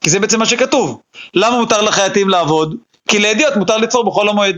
[0.00, 1.00] כי זה בעצם מה שכתוב.
[1.34, 2.76] למה מותר לחייטים לעבוד?
[3.08, 4.56] כי לידיעות מותר לצור בחול המועד.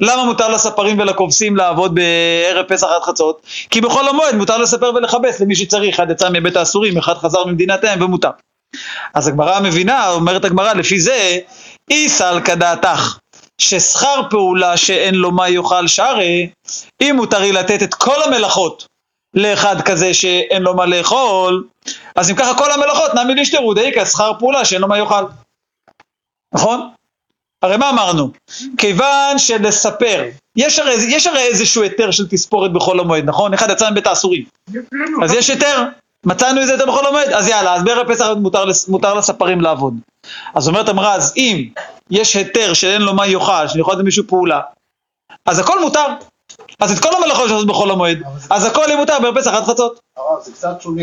[0.00, 3.42] למה מותר לספרים ולכובסים לעבוד בערב פסח עד חצות?
[3.70, 7.84] כי בחול המועד מותר לספר ולכבס למי שצריך, אחד יצא מבית האסורים, אחד חזר ממדינת
[7.84, 8.30] האם ומותר.
[9.14, 11.38] אז הגמרא מבינה, אומרת הגמרא, לפי זה,
[11.90, 13.18] איסל כדעתך,
[13.60, 16.50] ששכר פעולה שאין לו מה יאכל שרי,
[17.00, 18.86] אם מותר לי לתת את כל המלאכות
[19.34, 21.64] לאחד כזה שאין לו מה לאכול,
[22.16, 25.24] אז אם ככה כל המלאכות נעמי לישתרו דאיקה שכר פעולה שאין לו מה יאכל.
[26.54, 26.90] נכון?
[27.62, 28.30] הרי מה אמרנו?
[28.76, 30.24] כיוון שלספר,
[30.56, 33.54] יש הרי, יש הרי איזשהו היתר של תספורת בחול המועד, נכון?
[33.54, 34.44] אחד יצא מבית האסורים.
[35.22, 35.84] אז יש היתר,
[36.26, 39.94] מצאנו איזה היתר בחול המועד, אז יאללה, אז בערב פסח מותר, מותר לספרים לעבוד.
[40.54, 41.68] אז אומרת אמרה, אז אם
[42.10, 44.60] יש היתר שאין לו מה יאכל, שאני יכול לתת למישהו פעולה,
[45.46, 46.06] אז הכל מותר.
[46.80, 48.18] אז את כל המלאכות שעושות בחול המועד,
[48.50, 50.00] אז הכל יהיה מותר בערב פסח עד חצות.
[50.16, 51.02] הרב, זה קצת שונה.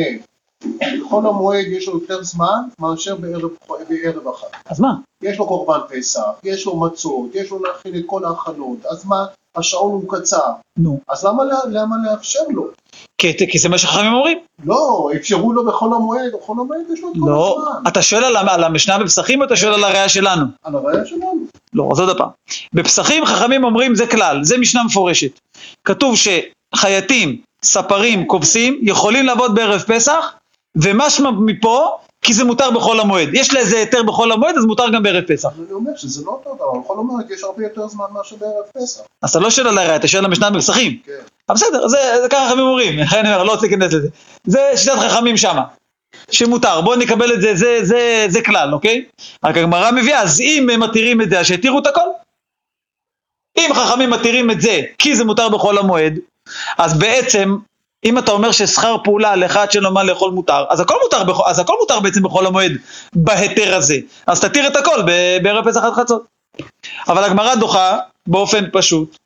[1.00, 3.50] בחול המועד יש לו יותר זמן מאשר בערב,
[3.90, 4.48] בערב אחד.
[4.66, 4.94] אז מה?
[5.22, 9.26] יש לו קורבן פסח, יש לו מצות, יש לו להכין את כל ההכנות, אז מה,
[9.56, 11.00] השעון הוא קצר, נו.
[11.10, 12.68] אז למה, למה לאפשר לו?
[13.18, 14.38] כי, כי זה מה שחכמים אומרים.
[14.66, 17.58] לא, אפשרו לו בחול המועד, בחול המועד יש לו את כל לא.
[17.58, 17.90] הזמן.
[17.92, 20.46] אתה שואל על, על המשנה בפסחים או אתה שואל על הראייה שלנו?
[20.64, 21.46] על הראייה שלנו.
[21.74, 22.30] לא, אז עוד פעם.
[22.74, 25.40] בפסחים חכמים אומרים זה כלל, זה משנה מפורשת.
[25.84, 30.34] כתוב שחייטים, ספרים, כובסים, יכולים לעבוד בערב פסח,
[30.76, 33.30] ומשמע מפה, כי זה מותר בחול המועד.
[33.34, 35.50] יש לזה היתר בחול המועד, אז מותר גם בערב פסח.
[35.58, 39.02] אני אומר שזה לא אותו דבר, בחול המועד יש הרבה יותר זמן מאשר בערב פסח.
[39.22, 40.98] אז אתה לא שואל על הראייה, אתה שואל על המשנה בפסחים.
[41.06, 41.12] כן.
[41.50, 44.08] אבל בסדר, זה, זה ככה חכמים אומרים, לכן אני אומר, לא רוצה להיכנס לזה.
[44.44, 45.64] זה שיטת חכמים שמה,
[46.32, 49.06] שמותר, בואו נקבל את זה, זה, זה, זה כלל, אוקיי?
[49.44, 52.10] רק הגמרא מביאה, אז אם הם מתירים את זה, אז שיתירו את הכל.
[53.58, 56.20] אם חכמים מתירים את זה, כי זה מותר בחול המועד,
[56.78, 57.56] אז בעצם,
[58.06, 61.60] אם אתה אומר ששכר פעולה לאחד שאין לו מה לאכול מותר, אז הכל מותר, אז
[61.60, 62.72] הכל מותר בעצם בחול המועד,
[63.16, 63.98] בהיתר הזה.
[64.28, 65.02] אז תתיר את הכל
[65.44, 66.24] בערב פסח עד חצות.
[67.08, 69.18] אבל הגמרא דוחה באופן פשוט.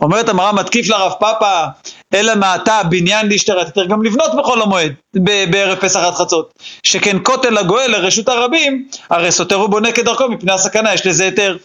[0.00, 1.66] אומרת המראה מתקיף לרב פאפא,
[2.14, 4.92] אלא מעתה בניין להשתרת, יותר גם לבנות בחול המועד,
[5.50, 6.52] בערב פסח עד חצות.
[6.82, 11.56] שכן כותל הגואל לרשות הרבים, הרי סותר ובונה כדרכו מפני הסכנה, יש לזה היתר.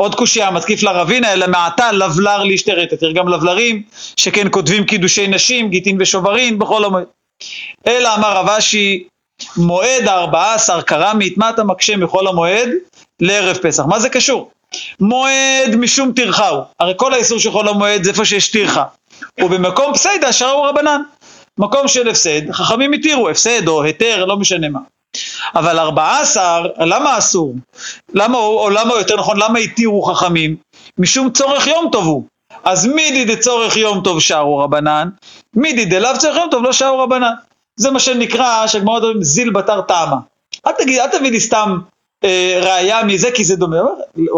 [0.00, 3.82] עוד קושייה, מתקיף לרבינה, אלא מעתה לבלר להשתרת, יותר גם לבלרים,
[4.16, 7.04] שכן כותבים קידושי נשים, גיטין ושוברין, בחול המועד.
[7.86, 9.04] אלא אמר רב אשי,
[9.56, 12.68] מועד הארבעה עשר קרמית, מה אתה מקשה מחול המועד
[13.20, 13.82] לערב פסח?
[13.82, 14.50] מה זה קשור?
[15.00, 18.84] מועד משום טרחה הוא, הרי כל האיסור של חול המועד זה איפה שיש טרחה,
[19.40, 21.02] ובמקום פסיידא שרו רבנן,
[21.58, 24.80] מקום של הפסד, חכמים התירו, הפסד או היתר, לא משנה מה.
[25.54, 27.54] אבל ארבעה עשר, למה אסור?
[28.14, 30.56] למה, או, למה יותר נכון, למה התירו חכמים?
[30.98, 32.24] משום צורך יום טוב הוא.
[32.64, 35.08] אז מידי דצורך יום טוב שרו רבנן,
[35.54, 37.32] מידי דלאו צורך יום טוב לא שרו רבנן.
[37.76, 40.16] זה מה שנקרא, שהגמרא אומרים זיל בתר טעמה.
[40.66, 41.78] אל תגיד, אל תביא לי סתם
[42.24, 43.76] אה, ראייה מזה כי זה דומה,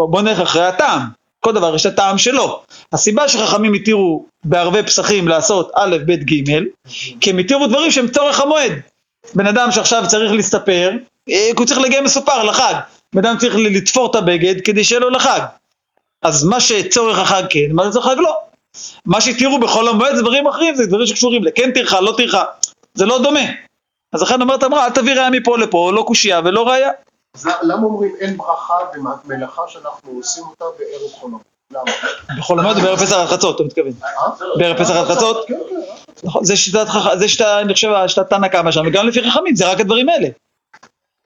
[0.09, 1.01] בוא נלך אחרי הטעם.
[1.39, 2.61] כל דבר יש הטעם שלו.
[2.93, 6.59] הסיבה שחכמים התירו בערבי פסחים לעשות א', ב', ג',
[7.21, 8.71] כי הם התירו דברים שהם צורך המועד.
[9.35, 10.91] בן אדם שעכשיו צריך להסתפר,
[11.29, 12.73] אה, הוא צריך להגיע מסופר לחג.
[13.15, 15.39] בן אדם צריך לתפור את הבגד כדי שיהיה לו לחג.
[16.21, 18.37] אז מה שצורך החג כן, מה שצורך החג לא.
[19.05, 22.43] מה שהתירו בחול המועד זה דברים אחרים, זה דברים שקשורים לכן טרחה, לא טרחה.
[22.93, 23.39] זה לא דומה.
[24.13, 26.89] אז לכן אומרת אמרה, אל תביא ראיה מפה לפה, לא קושייה ולא ראיה.
[27.61, 31.43] למה אומרים אין ברכה במלאכה שאנחנו עושים אותה בערב חול המועד?
[31.71, 32.37] למה?
[32.39, 33.91] בחול המועד ובערב פסח עד חצות, אתה מתכוון.
[34.03, 34.29] אה?
[34.57, 35.47] בערב פסח עד חצות?
[35.47, 35.76] כן, כן.
[36.23, 36.85] נכון, זה שיטת.
[37.15, 40.27] זה שיטה, אני חושב, שיטת תנא קמא שם, וגם לפי חכמים, זה רק הדברים האלה.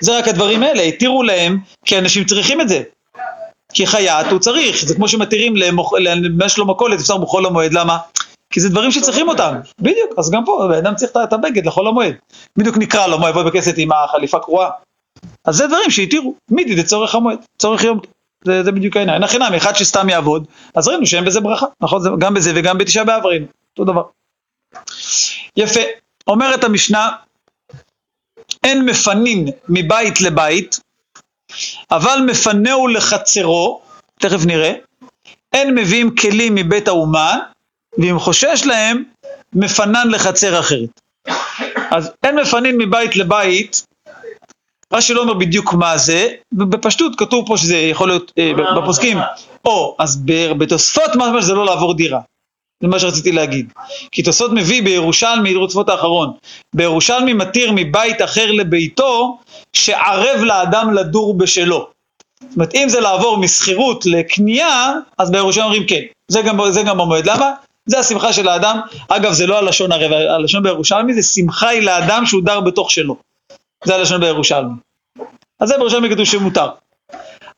[0.01, 2.81] זה רק הדברים האלה, התירו להם, כי אנשים צריכים את זה.
[3.73, 5.55] כי חייט הוא צריך, זה כמו שמתירים
[5.99, 7.97] למש לו מכולת, אפשר בחול המועד, למה?
[8.49, 12.13] כי זה דברים שצריכים אותם, בדיוק, אז גם פה, אדם צריך את הבגד לחול המועד.
[12.57, 14.69] בדיוק נקרא לו, מה יבוא בכסת עם החליפה קרועה.
[15.45, 17.99] אז זה דברים שהתירו, מידי לצורך המועד, צורך יום.
[18.45, 19.21] זה, זה בדיוק העניין.
[19.21, 22.01] אין חינם, אחד שסתם יעבוד, אז ראינו שאין בזה ברכה, נכון?
[22.01, 23.45] זה, גם בזה וגם בתשעה באב ראינו,
[23.79, 24.03] אותו דבר.
[25.57, 25.81] יפה,
[26.27, 27.09] אומרת המשנה,
[28.63, 30.79] אין מפנין מבית לבית,
[31.91, 33.81] אבל מפנהו לחצרו,
[34.19, 34.73] תכף נראה,
[35.53, 37.39] אין מביאים כלים מבית האומן,
[37.97, 39.03] ואם חושש להם,
[39.53, 41.01] מפנן לחצר אחרת.
[41.91, 43.85] אז אין מפנין מבית לבית,
[44.93, 49.17] רש"י לא אומר בדיוק מה זה, ובפשטות כתוב פה שזה יכול להיות אה, בפוסקים,
[49.65, 50.21] או, אז
[50.57, 52.19] בתוספות מה שזה לא לעבור דירה.
[52.81, 53.73] זה מה שרציתי להגיד.
[54.11, 56.31] כי תוספות מביא בירושלמי, תוספות האחרון,
[56.75, 59.37] בירושלמי מתיר מבית אחר לביתו,
[59.73, 61.87] שערב לאדם לדור בשלו.
[62.41, 66.01] זאת אומרת, אם זה לעבור משכירות לקנייה, אז בירושלים אומרים כן.
[66.27, 67.25] זה גם, זה גם במועד.
[67.25, 67.51] למה?
[67.85, 68.79] זה השמחה של האדם.
[69.07, 73.15] אגב, זה לא הלשון הרב, הלשון בירושלמי זה שמחה היא לאדם שהוא דר בתוך שלו.
[73.83, 74.73] זה הלשון בירושלמי.
[75.59, 76.69] אז זה בירושלמי כתוב שמותר.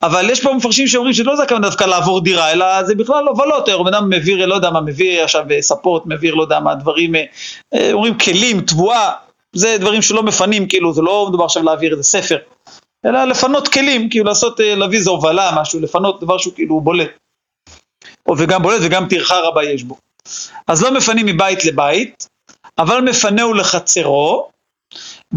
[0.06, 3.82] אבל יש פה מפרשים שאומרים שלא זה הכוונה דווקא לעבור דירה, אלא זה בכלל לא
[3.84, 7.24] בן אדם מביא, לא יודע מה, מביא עכשיו ספות, מביא לא יודע מה, דברים, אה,
[7.74, 9.12] אה, אומרים כלים, תבואה,
[9.52, 12.36] זה דברים שלא מפנים, כאילו, זה לא מדובר עכשיו להעביר איזה ספר,
[13.06, 17.10] אלא לפנות כלים, כאילו לעשות, אה, להביא איזה הובלה, משהו, לפנות דבר שהוא כאילו בולט.
[18.36, 19.96] וגם בולט וגם טרחה רבה יש בו.
[20.66, 22.28] אז לא מפנים מבית לבית,
[22.78, 24.48] אבל מפנהו לחצרו,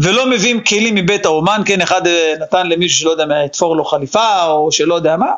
[0.02, 3.84] ולא מביאים כלים מבית האומן, כן, אחד אה, נתן למישהו שלא יודע מה, יתפור לו
[3.84, 5.32] חליפה, או שלא יודע מה,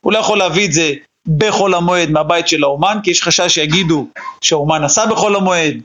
[0.00, 0.92] הוא לא יכול להביא את זה
[1.38, 4.08] בחול המועד מהבית של האומן, כי יש חשש שיגידו
[4.44, 5.76] שהאומן עשה בחול המועד,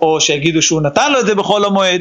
[0.00, 2.00] או שיגידו שהוא נתן לו את זה בחול המועד,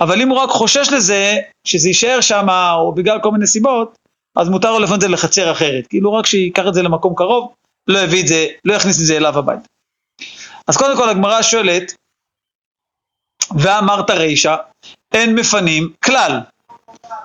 [0.00, 2.46] אבל אם הוא רק חושש לזה, שזה יישאר שם,
[2.78, 3.94] או בגלל כל מיני סיבות,
[4.36, 7.52] אז מותר לו לפנות את זה לחצר אחרת, כאילו רק שייקח את זה למקום קרוב,
[7.88, 9.68] לא יביא את זה, לא יכניס את זה אליו הביתה.
[10.66, 11.94] אז קודם כל הגמרא שואלת,
[13.58, 14.56] ואמרת רישא,
[15.16, 16.40] אין מפנים כלל.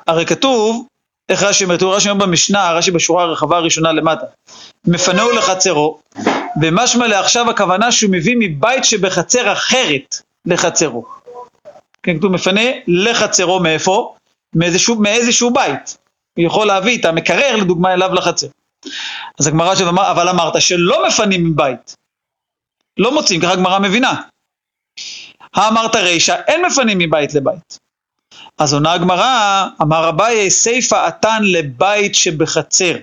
[0.08, 0.88] הרי כתוב,
[1.30, 4.26] איך רש"י אומר, רש"י אומר במשנה, רש"י בשורה הרחבה הראשונה למטה,
[4.88, 6.00] מפנהו לחצרו,
[6.62, 11.06] ומשמע לעכשיו הכוונה שהוא מביא מבית שבחצר אחרת לחצרו.
[12.04, 14.16] כן, כתוב מפנה לחצרו מאיפה?
[14.56, 15.98] מאיזשהו, מאיזשהו בית.
[16.38, 18.48] הוא יכול להביא את המקרר לדוגמה אליו לחצר.
[19.40, 21.96] אז הגמרא שלו אמר, אבל אמרת שלא מפנים מבית.
[22.98, 24.22] לא מוצאים, ככה הגמרא מבינה.
[25.56, 27.80] האמרת רישא, אין מפנים מבית לבית.
[28.58, 32.96] אז עונה הגמרא, אמר אביי, סיפא עתן לבית שבחצר.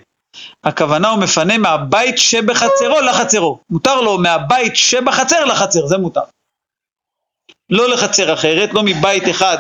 [0.64, 3.58] הכוונה הוא מפנה מהבית שבחצרו לחצרו.
[3.70, 6.20] מותר לו מהבית שבחצר לחצר, זה מותר.
[7.70, 9.58] לא לחצר אחרת, לא מבית אחד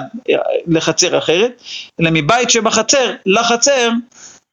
[0.66, 1.62] לחצר אחרת,
[2.00, 3.90] אלא מבית שבחצר לחצר,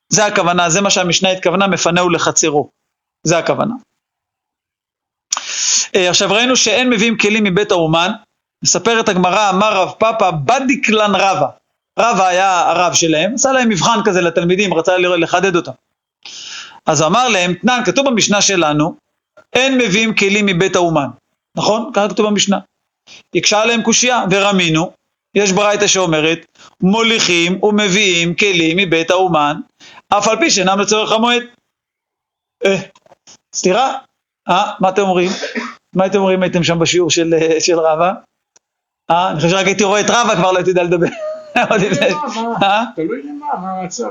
[0.09, 2.69] זה הכוונה, זה מה שהמשנה התכוונה, מפנהו לחצרו.
[3.23, 3.73] זה הכוונה.
[5.95, 8.11] אה, עכשיו ראינו שאין מביאים כלים מבית האומן,
[8.63, 11.47] מספרת הגמרא, אמר רב פאפא, בדיקלן רבה.
[11.99, 15.71] רבה היה הרב שלהם, עשה להם מבחן כזה לתלמידים, רצה לחדד אותם.
[16.85, 18.95] אז אמר להם, תנן, כתוב במשנה שלנו,
[19.53, 21.07] אין מביאים כלים מבית האומן.
[21.55, 21.91] נכון?
[21.93, 22.59] ככה כתוב במשנה.
[23.35, 24.91] הקשה עליהם קושייה, ורמינו,
[25.35, 26.45] יש ברייתא שאומרת,
[26.81, 29.55] מוליכים ומביאים כלים מבית האומן,
[30.09, 31.43] אף על פי שאינם לצורך המועד.
[32.65, 32.77] אה,
[33.53, 33.93] סליחה?
[34.49, 35.31] אה, מה אתם אומרים?
[35.95, 38.13] מה הייתם אומרים הייתם שם בשיעור של, אה, של רבא?
[39.11, 41.07] אה, אני חושב שרק הייתי רואה את רבא כבר לא הייתי יודע לדבר.
[42.63, 42.83] אה?
[42.95, 44.09] תלוי למה, מה המצב.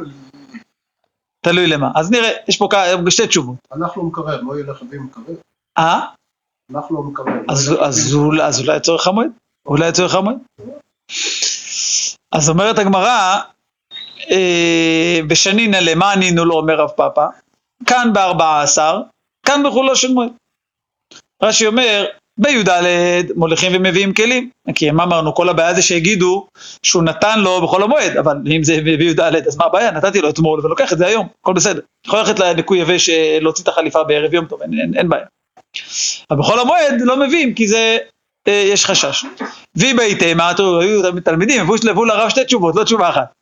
[1.40, 1.90] תלוי למה.
[1.94, 2.68] אז נראה, יש פה
[3.11, 3.57] שתי תשובות.
[3.72, 5.24] אנחנו מקרב, לא ילך אבי מקרב.
[5.78, 6.00] אה?
[6.74, 7.26] אנחנו מקרב.
[7.83, 9.30] אז אולי לצורך המועד?
[9.66, 10.37] אולי לצורך המועד?
[12.33, 13.40] אז אומרת הגמרא,
[15.28, 17.26] בשנינא למה ענינו לו אומר רב פאפא?
[17.87, 19.02] כאן בארבע עשר,
[19.46, 20.33] כאן בחולו של מועד.
[21.42, 22.04] רש"י אומר,
[22.38, 22.68] בי"ד
[23.37, 24.51] מוליכים ומביאים כלים.
[24.75, 25.35] כי מה אמרנו?
[25.35, 26.47] כל הבעיה זה שיגידו
[26.83, 29.90] שהוא נתן לו בכל המועד, אבל אם זה בי"ד אז מה הבעיה?
[29.90, 31.81] נתתי לו אתמול ולוקח את זה היום, הכל בסדר.
[32.07, 35.25] יכול ללכת לניקוי יבש אה, להוציא את החליפה בערב יום טוב, אין, אין, אין בעיה.
[36.31, 37.99] אבל בכל המועד לא מביאים כי זה,
[38.49, 39.25] אה, יש חשש.
[39.77, 43.33] ואי בהיתמה, היו תלמידים, לבוא לרב שתי תשובות, לא תשובה אחת.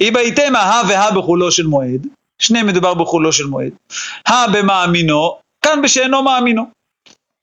[0.00, 2.06] אי בהיתמה, הא והא בחולו של מועד,
[2.38, 3.72] שניהם מדובר בחולו של מועד.
[4.26, 6.77] הא במאמינו, כאן בשאינו מאמינו.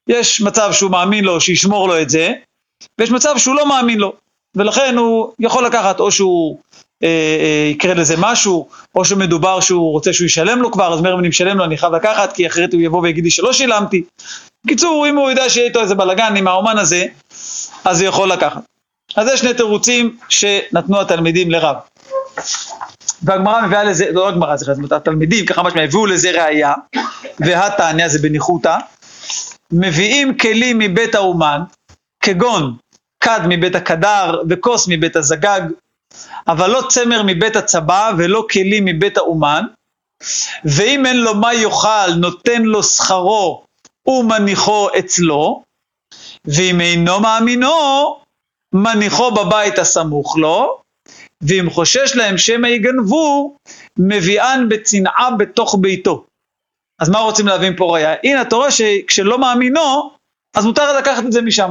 [0.07, 2.33] יש מצב שהוא מאמין לו שישמור לו את זה,
[2.99, 4.13] ויש מצב שהוא לא מאמין לו,
[4.55, 6.57] ולכן הוא יכול לקחת או שהוא
[7.03, 11.13] אה, אה, יקרה לזה משהו, או שמדובר שהוא רוצה שהוא ישלם לו כבר, אז אומר
[11.13, 14.03] אם אני משלם לו אני חייב לקחת, כי אחרת הוא יבוא ויגיד לי שלא שילמתי.
[14.65, 17.05] בקיצור, אם הוא יודע שיהיה איתו איזה בלאגן עם האומן הזה,
[17.85, 18.61] אז הוא יכול לקחת.
[19.15, 21.75] אז יש שני תירוצים שנתנו התלמידים לרב.
[23.23, 26.73] והגמרא מביאה לזה, לא הגמרא, זה התלמידים, ככה משמע, הביאו לזה ראייה,
[27.39, 28.77] והתניא זה בניחותא,
[29.71, 31.61] מביאים כלים מבית האומן,
[32.19, 32.75] כגון
[33.19, 35.61] כד מבית הקדר וכוס מבית הזגג,
[36.47, 39.63] אבל לא צמר מבית הצבא ולא כלים מבית האומן,
[40.65, 43.65] ואם אין לו מה יאכל, נותן לו שכרו
[44.07, 45.63] ומניחו אצלו,
[46.45, 48.19] ואם אינו מאמינו,
[48.73, 50.77] מניחו בבית הסמוך לו,
[51.41, 53.57] ואם חושש להם שמא יגנבו,
[53.99, 56.25] מביאן בצנעה בתוך ביתו.
[56.99, 58.15] אז מה רוצים להבין פה ראייה?
[58.23, 60.11] הנה אתה רואה שכשלא מאמינו,
[60.53, 61.69] אז מותר לקחת את זה משם.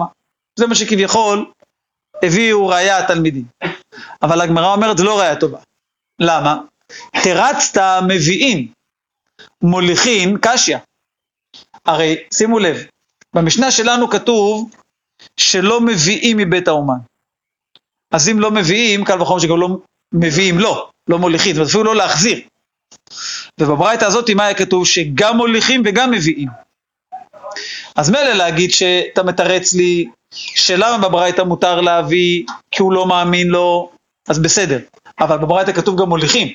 [0.59, 1.53] זה מה שכביכול
[2.23, 3.45] הביאו ראייה התלמידים.
[4.23, 5.59] אבל הגמרא אומרת זה לא ראייה טובה.
[6.21, 6.61] למה?
[7.25, 8.69] תרצת מביאים,
[9.63, 10.77] מוליכין קשיא.
[11.85, 12.77] הרי שימו לב,
[13.35, 14.71] במשנה שלנו כתוב
[15.37, 16.99] שלא מביאים מבית האומן.
[18.11, 19.69] אז אם לא מביאים, קל וחומר שגם לא
[20.13, 22.41] מביאים לא, לא מוליכים, זאת אומרת אפילו לא להחזיר.
[23.61, 24.87] ובברייתא הזאת מה היה כתוב?
[24.87, 26.49] שגם מוליכים וגם מביאים.
[27.97, 33.93] אז מילא להגיד שאתה מתרץ לי שלמה בברייתא מותר להביא כי הוא לא מאמין לו,
[34.29, 34.79] אז בסדר.
[35.21, 36.49] אבל בברייתא כתוב גם מוליכים.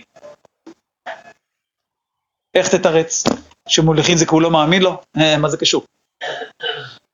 [2.56, 3.24] איך תתרץ?
[3.68, 5.02] שמוליכים זה כי הוא לא מאמין לו?
[5.18, 5.86] אה, מה זה קשור?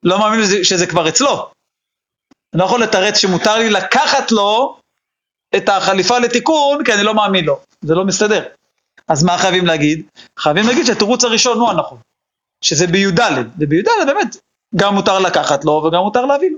[0.04, 1.50] לא מאמין שזה, שזה כבר אצלו.
[2.54, 4.78] אני לא יכול לתרץ שמותר לי לקחת לו
[5.56, 7.60] את החליפה לתיקון כי אני לא מאמין לו.
[7.82, 8.44] זה לא מסתדר.
[9.08, 10.06] אז מה חייבים להגיד?
[10.40, 11.98] חייבים להגיד שהתירוץ הראשון הוא הנכון.
[12.62, 13.20] שזה בי"ד,
[13.60, 14.38] ובי"ד באמת
[14.76, 16.58] גם מותר לקחת לו וגם מותר להביא לו.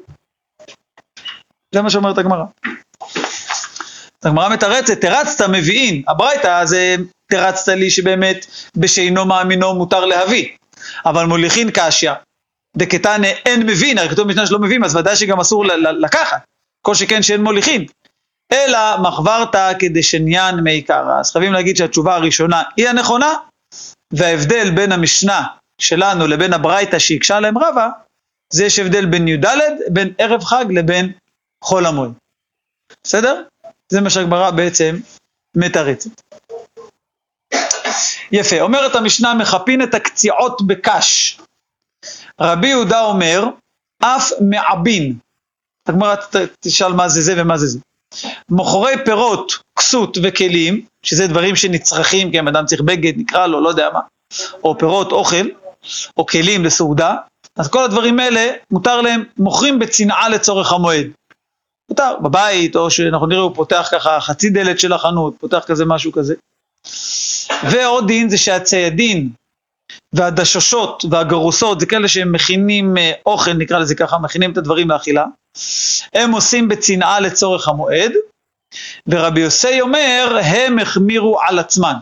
[1.76, 2.44] זה מה שאומרת הגמרא.
[4.24, 6.96] הגמרא מתרצת, תרצת מביאין, הברייתא זה
[7.32, 10.48] תרצת לי שבאמת בשאינו מאמינו מותר להביא,
[11.06, 12.12] אבל מוליכין קשיא,
[12.78, 15.66] דקתנא אין מבין, הרי כתוב במשנה שלא מבין, אז ודאי שגם אסור
[16.00, 16.44] לקחת,
[16.82, 17.86] כל שכן שאין מוליכין.
[18.52, 21.20] אלא מחברתא כדשניין מי קרא.
[21.20, 23.34] אז חייבים להגיד שהתשובה הראשונה היא הנכונה,
[24.14, 25.48] וההבדל בין המשנה
[25.82, 27.90] שלנו לבין הברייתא שהקשה להם רבה,
[28.54, 29.46] זה יש הבדל בין י"ד,
[29.90, 31.12] בין ערב חג לבין
[31.64, 32.12] חול המועד.
[33.04, 33.44] בסדר?
[33.90, 34.96] זה מה שהגמרא בעצם
[35.56, 36.10] מתרצת.
[38.32, 41.40] יפה, אומרת המשנה, מחפין את הקציעות בקש.
[42.42, 43.44] רבי יהודה אומר,
[44.00, 45.18] אף מעבין.
[45.88, 46.16] הגמרא
[46.60, 47.80] תשאל מה זה זה ומה זה זה.
[48.50, 53.70] מוכרי פירות, כסות וכלים, שזה דברים שנצרכים, כי אם אדם צריך בגד, נקרא לו, לא
[53.70, 54.00] יודע מה,
[54.64, 55.48] או פירות, אוכל,
[56.18, 57.16] או כלים לסעודה,
[57.56, 61.08] אז כל הדברים האלה, מותר להם, מוכרים בצנעה לצורך המועד.
[61.90, 66.12] מותר, בבית, או שאנחנו נראה, הוא פותח ככה חצי דלת של החנות, פותח כזה משהו
[66.12, 66.36] כזה.
[67.72, 69.30] ועוד דין זה שהציידין
[70.14, 75.26] והדששות והגרוסות, זה כאלה שהם מכינים אה, אוכל, נקרא לזה ככה, מכינים את הדברים לאכילה,
[76.14, 78.12] הם עושים בצנעה לצורך המועד,
[79.08, 81.94] ורבי יוסי אומר, הם החמירו על עצמן.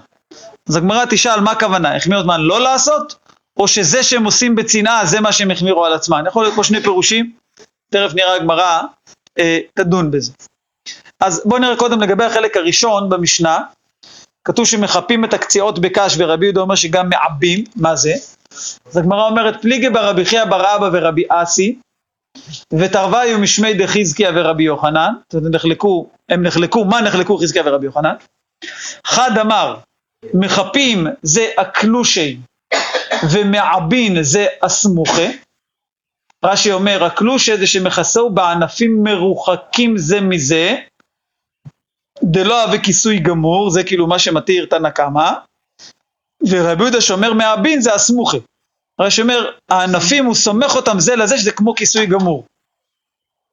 [0.70, 3.16] אז הגמרא תשאל מה הכוונה, החמירו זמן לא לעשות,
[3.58, 6.24] או שזה שהם עושים בצנעה זה מה שהם החמירו על עצמן.
[6.28, 7.32] יכול להיות פה שני פירושים,
[7.92, 8.82] תכף נראה הגמרא,
[9.40, 10.32] אה, תדון בזה.
[11.20, 13.60] אז בואו נראה קודם לגבי החלק הראשון במשנה,
[14.46, 18.14] כתוב שמחפים את הקציעות בקש ורבי יהודה אומר שגם מעבים, מה זה?
[18.86, 21.80] אז הגמרא אומרת פליגי ברבי חייא בר אבא ורבי אסי
[22.74, 28.16] ותרוויו משמי דחזקיה ורבי יוחנן, זאת אומרת נחלקו, הם נחלקו, מה נחלקו חזקיה ורבי יוחנן?
[29.06, 29.78] חד אמר
[30.34, 32.38] מחפים זה הקלושי
[33.32, 35.28] ומעבין זה הסמוכה
[36.46, 40.76] רש"י אומר הקלושה זה שמכסהו בענפים מרוחקים זה מזה
[42.24, 45.32] דלא אהבה כיסוי גמור, זה כאילו מה שמתיר תנא קמא,
[46.50, 48.38] ורבי יהודה שאומר מהבין זה הסמוכה.
[49.00, 52.46] הרי שאומר, הענפים הוא סומך אותם זה לזה שזה כמו כיסוי גמור.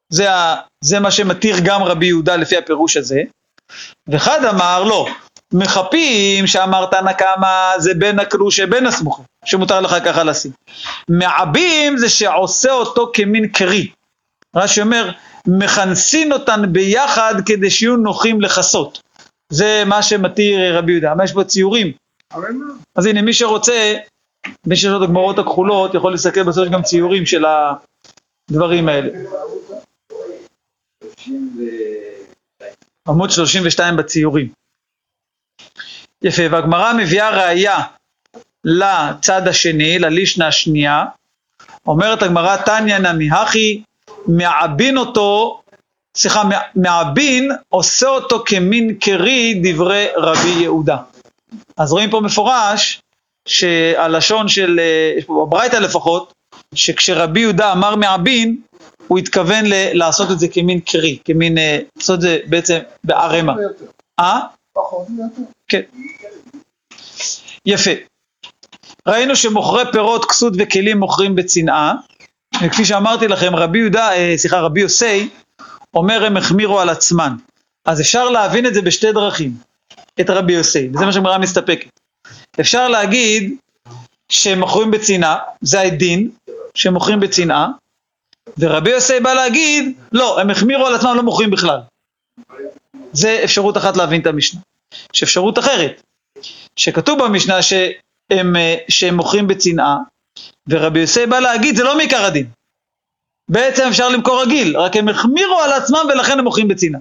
[0.09, 3.23] זה, ה, זה מה שמתיר גם רבי יהודה לפי הפירוש הזה.
[4.09, 5.07] וחד אמר לא,
[5.53, 10.53] מחפים שאמר תנא קמא זה בין הקלושה בין הסמוכה, שמותר לך ככה לשים.
[11.09, 13.89] מעבים זה שעושה אותו כמין קרי.
[14.57, 15.11] רש"י אומר,
[15.47, 19.03] מכנסין אותן ביחד כדי שיהיו נוחים לכסות.
[19.49, 21.15] זה מה שמתיר רבי יהודה.
[21.15, 21.93] מה יש פה ציורים?
[22.95, 23.95] אז הנה, מי שרוצה,
[24.67, 27.45] מי שיש לו את הגמרות הכחולות, יכול להסתכל בסוף גם ציורים של
[28.51, 29.09] הדברים האלה.
[33.09, 34.49] עמוד 32 בציורים.
[36.23, 37.79] יפה, והגמרא מביאה ראייה
[38.65, 41.05] לצד השני, ללישנה השנייה.
[41.87, 43.83] אומרת הגמרא, תניא נמי הכי
[44.27, 45.61] מעבין אותו,
[46.17, 46.43] סליחה,
[46.77, 50.97] מעבין עושה אותו כמין קרי דברי רבי יהודה.
[51.77, 53.03] אז רואים פה מפורש
[53.49, 54.81] שהלשון של,
[55.19, 56.33] יש פה בברייתא לפחות,
[56.75, 58.57] שכשרבי יהודה אמר מעבין,
[59.09, 63.55] הוא התכוון ל- לעשות את זה כמין קרי, כמין, אה, לעשות את זה בעצם בערמה.
[64.21, 64.41] אה?
[64.73, 65.51] פחות או יותר.
[65.69, 65.81] כן.
[67.67, 67.91] יפה.
[69.09, 71.95] ראינו שמוכרי פירות, כסות וכלים מוכרים בצנעה,
[72.63, 75.29] וכפי שאמרתי לכם, רבי יהודה, אה, סליחה, רבי יוסי,
[75.95, 77.33] אומר הם החמירו על עצמן.
[77.85, 79.53] אז אפשר להבין את זה בשתי דרכים,
[80.21, 81.89] את רבי יוסי, וזה מה שהגמרא מסתפקת.
[82.61, 83.57] אפשר להגיד
[84.33, 86.31] שהם מוכרים בצנעה, זה הדין,
[86.75, 87.69] שהם מוכרים בצנעה,
[88.59, 91.81] ורבי יוסי בא להגיד, לא, הם החמירו על עצמם, לא מוכרים בכלל.
[93.13, 94.61] זה אפשרות אחת להבין את המשנה.
[95.15, 96.03] יש אפשרות אחרת,
[96.77, 99.97] שכתוב במשנה שהם, אה, שהם מוכרים בצנעה,
[100.69, 102.47] ורבי יוסי בא להגיד, זה לא מעיקר הדין.
[103.51, 107.01] בעצם אפשר למכור רגיל, רק הם החמירו על עצמם ולכן הם מוכרים בצנעה.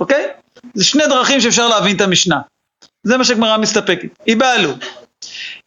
[0.00, 0.28] אוקיי?
[0.74, 2.40] זה שני דרכים שאפשר להבין את המשנה.
[3.02, 4.08] זה מה שגמרא מסתפקת.
[4.26, 4.70] ייבהלו.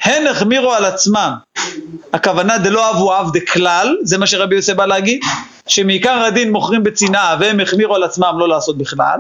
[0.02, 1.34] הן החמירו על עצמם,
[2.14, 5.22] הכוונה דלא אבו אב דכלל, זה מה שרבי יוסי בא להגיד,
[5.68, 9.20] שמעיקר הדין מוכרים בצנעה והם החמירו על עצמם לא לעשות בכלל,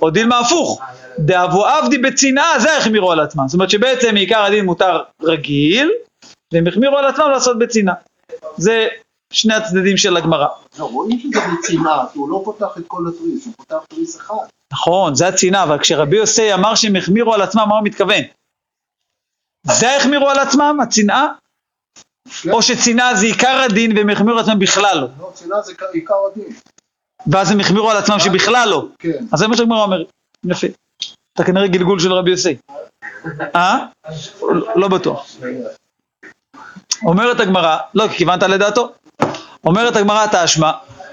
[0.00, 0.80] או דילמה הפוך,
[1.18, 5.90] דאבו עבדי בצנעה זה החמירו על עצמם, זאת אומרת שבעצם מעיקר הדין מותר רגיל,
[6.52, 7.94] והם החמירו על עצמם לעשות בצנעה.
[8.56, 8.88] זה
[9.32, 10.46] שני הצדדים של הגמרא.
[10.78, 14.34] לא, רואים שזה בצנעה, כי הוא לא פותח את כל התריס, הוא פותח תריס אחד.
[14.72, 18.22] נכון, זה הצנעה, אבל כשרבי יוסי אמר שהם החמירו על עצמם, מה הוא מתכוון?
[19.66, 21.28] זה החמירו על עצמם, הצנעה?
[22.50, 26.14] או שצנעה זה עיקר הדין והם החמירו על עצמם בכלל לא, לא, צנעה זה עיקר
[26.32, 26.54] הדין.
[27.26, 28.88] ואז הם החמירו על עצמם שבכלל לא.
[28.98, 29.24] כן.
[29.32, 30.06] אז זה מה שהגמרא אומרת.
[30.44, 30.66] יפה.
[31.34, 32.56] אתה כנראה גלגול של רבי יוסי.
[33.54, 33.86] אה?
[34.76, 35.26] לא בטוח.
[37.04, 38.92] אומרת הגמרא, לא, כי כיוונת לדעתו.
[39.64, 40.70] אומרת הגמרא תשמע,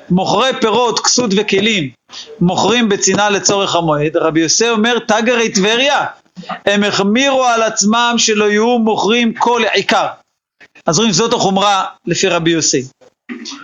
[0.09, 1.89] מוכרי פירות, כסות וכלים,
[2.41, 6.05] מוכרים בצנעה לצורך המועד, רבי יוסי אומר, תגרי טבריה,
[6.65, 10.07] הם החמירו על עצמם שלא יהיו מוכרים כל עיקר.
[10.85, 12.83] אז רואים, זאת החומרה לפי רבי יוסי.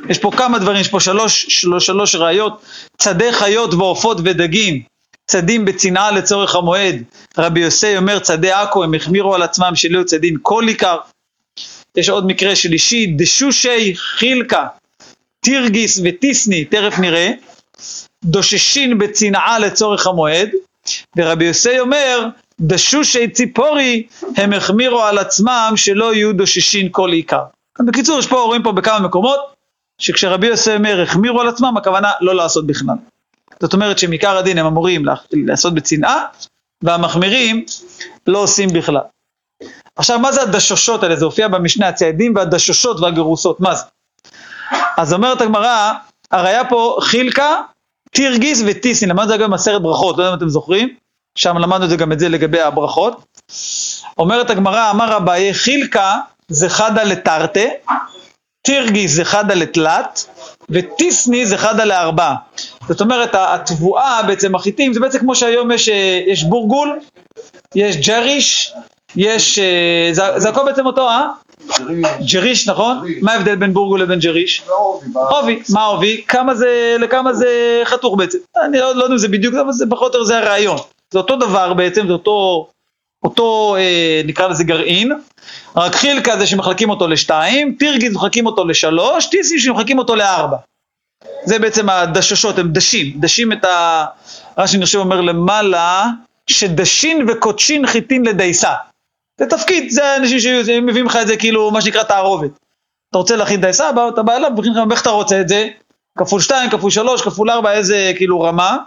[0.09, 2.61] יש פה כמה דברים, יש פה שלוש, שלוש, שלוש ראיות,
[2.97, 4.81] צדי חיות ועופות ודגים,
[5.27, 7.03] צדים בצנעה לצורך המועד.
[7.37, 10.97] רבי יוסי אומר, צדי עכו, הם החמירו על עצמם שלא יהיו צדים כל עיקר.
[11.97, 14.67] יש עוד מקרה שלישי, דשושי חילקה,
[15.39, 17.31] תירגיס וטיסני, תכף נראה,
[18.23, 20.49] דוששין בצנעה לצורך המועד,
[21.17, 22.27] ורבי יוסי אומר,
[22.59, 27.43] דשושי ציפורי, הם החמירו על עצמם שלא יהיו דוששין כל עיקר.
[27.79, 29.39] בקיצור, יש פה, רואים פה בכמה מקומות,
[29.97, 32.95] שכשרבי יוסי אומר החמירו על עצמם, הכוונה לא לעשות בכלל.
[33.59, 36.25] זאת אומרת שמעיקר הדין הם אמורים לעשות בצנעה,
[36.81, 37.65] והמחמירים
[38.27, 39.01] לא עושים בכלל.
[39.95, 41.15] עכשיו, מה זה הדשושות האלה?
[41.15, 43.83] זה הופיע במשנה, הציידים והדשושות והגירוסות, מה זה?
[44.97, 45.93] אז אומרת הגמרא,
[46.31, 47.55] הרי היה פה חילקה,
[48.11, 50.95] תירגיס וטיסין, למדנו את זה גם במסכת ברכות, לא יודע אם אתם זוכרים,
[51.37, 53.25] שם למדנו את זה גם את זה לגבי הברכות.
[54.17, 56.15] אומרת הגמרא, אמר אביי, חילקה
[56.47, 57.59] זה חדה לתרתה,
[58.61, 60.25] תירגיס זה חדה לתלת,
[60.69, 62.33] וטיסני זה חדה לארבע.
[62.87, 66.99] זאת אומרת, התבואה בעצם, החיטים, זה בעצם כמו שהיום יש, אה, יש בורגול,
[67.75, 68.73] יש ג'ריש,
[69.17, 71.27] יש, אה, זה, הכל בעצם אותו, אה?
[72.31, 72.97] ג'ריש, נכון?
[73.21, 74.63] מה ההבדל בין בורגול לבין ג'ריש?
[75.13, 76.23] עובי, מה עובי?
[76.27, 78.37] כמה זה, לכמה זה חתוך בעצם?
[78.63, 80.77] אני לא, לא יודע אם זה בדיוק, אבל זה פחות או יותר זה הרעיון.
[81.13, 82.67] זה אותו דבר בעצם, זה אותו,
[83.23, 85.11] אותו אה, נקרא לזה גרעין,
[85.75, 90.57] רק חילקה זה שמחלקים אותו לשתיים, פירגיס מחלקים אותו לשלוש, טיסים שמחלקים אותו לארבע.
[91.43, 94.05] זה בעצם הדששות, הם דשים, דשים את ה...
[94.57, 96.05] רש"י נחשב אומר למעלה,
[96.47, 98.73] שדשין וקודשין חיטין לדייסה.
[99.39, 102.51] זה תפקיד, זה אנשים שמביאים לך את זה כאילו, מה שנקרא תערובת.
[103.09, 104.51] אתה רוצה להכין דייסה, בא, אתה בא אליו,
[104.91, 105.67] איך אתה רוצה את זה,
[106.17, 108.77] כפול שתיים, כפול שלוש, כפול ארבע, איזה כאילו רמה,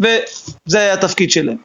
[0.00, 1.56] וזה התפקיד שלהם.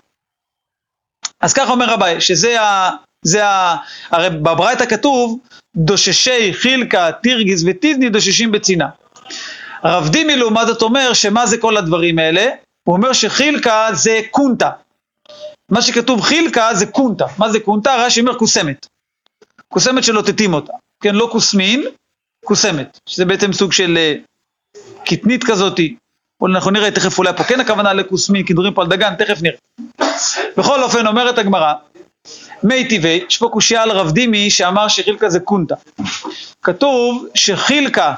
[1.41, 2.89] אז ככה אומר רבי, שזה ה...
[3.25, 3.75] זה ה...
[4.11, 5.39] הרי בברייתא כתוב,
[5.75, 8.89] דוששי חילקה, תירגיס וטיזני דוששים בצנעה.
[9.83, 12.45] הרב דימי לעומת זאת אומר שמה זה כל הדברים האלה?
[12.83, 14.69] הוא אומר שחילקה זה קונטה.
[15.69, 17.25] מה שכתוב חילקה זה קונטה.
[17.37, 17.95] מה זה קונטה?
[18.05, 18.87] רש"י אומר קוסמת.
[19.67, 20.73] קוסמת שלוטטים אותה.
[21.03, 21.83] כן, לא כוסמין,
[22.45, 22.99] קוסמת.
[23.09, 24.15] שזה בעצם סוג של אה,
[25.05, 25.95] קטנית כזאתי.
[26.45, 29.57] אנחנו נראה תכף אולי פה כן הכוונה לכוסמין, כי מדברים פה על דגן, תכף נראה.
[30.57, 31.73] בכל אופן, אומרת הגמרא,
[32.63, 35.75] מי טבעי, יש פה קושייה על רב דימי שאמר שחילקה זה קונטה.
[36.61, 38.15] כתוב שחילקה,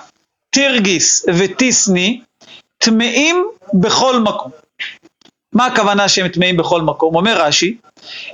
[0.49, 2.21] תירגיס וטיסני
[2.77, 4.51] טמאים בכל מקום.
[5.55, 7.15] מה הכוונה שהם טמאים בכל מקום?
[7.15, 7.77] אומר רש"י,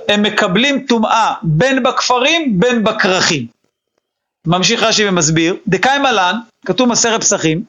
[0.08, 3.46] הם מקבלים טומאה בין בכפרים בין בכרכים.
[4.46, 7.62] ממשיך רש"י ומסביר, דקאי מלן, כתוב מסרת פסחים,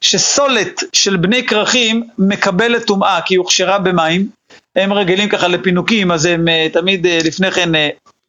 [0.00, 4.28] שסולת של בני כרכים מקבלת טומאה כי היא הוכשרה במים,
[4.76, 7.78] הם רגילים ככה לפינוקים, אז הם uh, תמיד uh, לפני כן uh,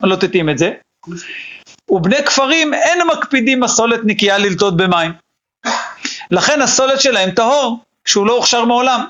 [0.04, 0.72] לא תתאים את זה.
[1.90, 5.12] ובני כפרים אין מקפידים הסולת נקייה ללטות במים.
[6.32, 9.06] לכן הסולת שלהם טהור, שהוא לא הוכשר מעולם.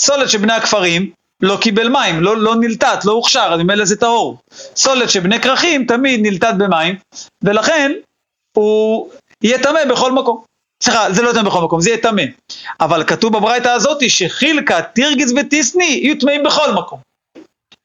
[0.00, 3.96] סולת של בני הכפרים, לא קיבל מים, לא, לא נלטט, לא הוכשר, אז ממילא זה
[3.96, 4.38] טהור.
[4.76, 6.96] סולת שבני כרכים תמיד נלטט במים,
[7.42, 7.92] ולכן
[8.52, 9.10] הוא
[9.42, 10.42] יהיה טמא בכל מקום.
[10.82, 12.22] סליחה, זה לא יהיה טמא בכל מקום, זה יהיה טמא.
[12.80, 17.00] אבל כתוב בברייתא הזאת שחילקה, תירגיס וטיסני יהיו טמאים בכל מקום.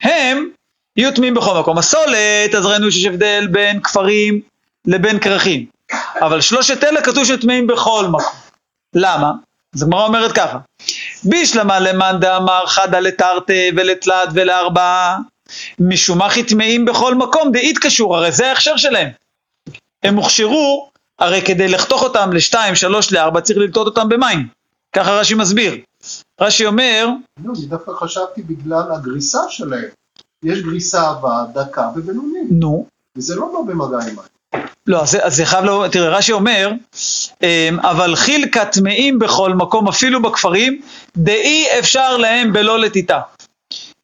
[0.01, 0.49] הם
[0.97, 1.77] יהיו טמאים בכל מקום.
[1.77, 4.41] הסולת, אז ראינו שיש הבדל בין כפרים
[4.85, 5.65] לבין כרכים.
[6.21, 8.35] אבל שלושת אלה כתוב שהם טמאים בכל מקום.
[8.95, 9.31] למה?
[9.75, 10.57] אז הגמרא אומרת ככה,
[11.23, 15.17] בישלמה למאן דאמר חדא לתרתי ולתלת ולארבעה,
[15.79, 19.09] משום מה טמאים בכל מקום דאית קשור, הרי זה ההכשר שלהם.
[20.03, 20.89] הם הוכשרו,
[21.19, 24.47] הרי כדי לחתוך אותם לשתיים, שלוש, לארבע, צריך ללטות אותם במים.
[24.93, 25.77] ככה רש"י מסביר.
[26.41, 27.07] רש"י אומר,
[27.43, 29.89] לא, אני דווקא חשבתי בגלל הגריסה שלהם.
[30.43, 34.36] יש גריסה הבאה, דקה ובינונית, נו, וזה לא בא במגע עם מים.
[34.87, 36.71] לא, אז, זה חייב לא, תראה, רש"י אומר,
[37.43, 40.81] אמ, אבל חילקה טמאים בכל מקום, אפילו בכפרים,
[41.17, 43.19] דאי אפשר להם בלא לטיטה.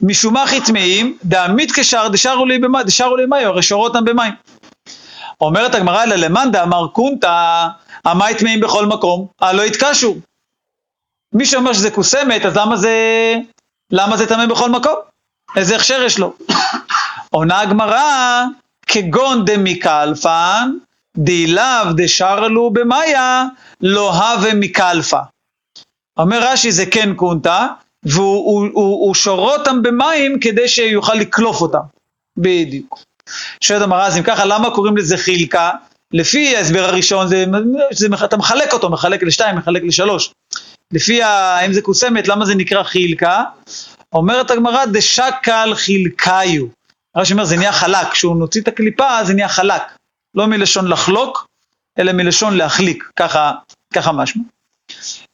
[0.02, 4.34] משום מה טמאים, דעמית כשאר דשארו לי במים, דשארו לי מים, הרי שורו אותם במים.
[5.42, 7.68] אומרת הגמרא אלא למאן דאמר קונטה,
[8.06, 10.16] המים טמאים בכל מקום, הלא יתקשו.
[11.34, 12.96] מי שאומר שזה קוסמת, אז למה זה,
[13.92, 14.96] למה זה טמא בכל מקום?
[15.56, 16.34] איזה הכשר יש לו?
[17.30, 18.44] עונה הגמרא,
[18.94, 20.72] כגון דמיקלפן,
[21.18, 23.46] דילאו דשרלו במאיה,
[23.82, 25.20] לא הווה מקלפה.
[26.18, 27.68] אומר רש"י זה כן קונטה,
[28.04, 31.80] והוא הוא, הוא, הוא שורה אותם במים כדי שיוכל לקלוף אותם.
[32.38, 33.00] בדיוק.
[33.62, 35.72] שואלת המראה, אז אם ככה, למה קוראים לזה חילקה?
[36.14, 37.46] לפי ההסבר הראשון, זה,
[37.92, 40.32] זה, אתה מחלק אותו, מחלק לשתיים, מחלק לשלוש.
[40.92, 43.44] לפי ה, אם זה קוסמת, למה זה נקרא חילקה?
[44.14, 46.83] אומרת הגמרא, דשקל חילקאיו.
[47.18, 49.82] רש"י אומר, זה נהיה חלק, כשהוא נוציא את הקליפה, זה נהיה חלק.
[50.36, 51.48] לא מלשון לחלוק,
[52.00, 53.52] אלא מלשון להחליק, ככה,
[53.94, 54.44] ככה משמע.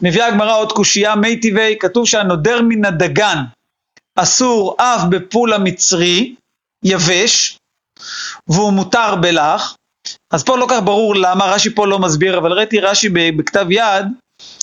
[0.01, 3.37] מביאה הגמרא עוד קושייה, מי טבעי, כתוב שהנודר מן הדגן
[4.15, 6.35] אסור אף בפול המצרי,
[6.83, 7.59] יבש,
[8.47, 9.75] והוא מותר בלח.
[10.31, 14.05] אז פה לא כך ברור למה, רש"י פה לא מסביר, אבל ראיתי רש"י בכתב יד,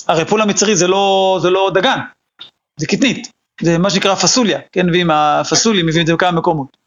[0.07, 1.99] הרי פול המצרי זה לא, זה לא דגן,
[2.77, 6.77] זה קטנית, זה מה שנקרא פסוליה, כן, ועם הפסולים מביאים את זה בכמה מקומות.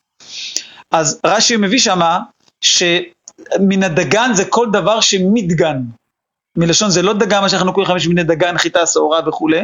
[0.90, 2.18] אז רש"י מביא שמה
[2.60, 5.82] שמן הדגן זה כל דבר שמדגן.
[6.56, 9.60] מלשון זה לא דגן מה שאנחנו קוראים חמש מיני דגן, חיטה, שעורה וכולי,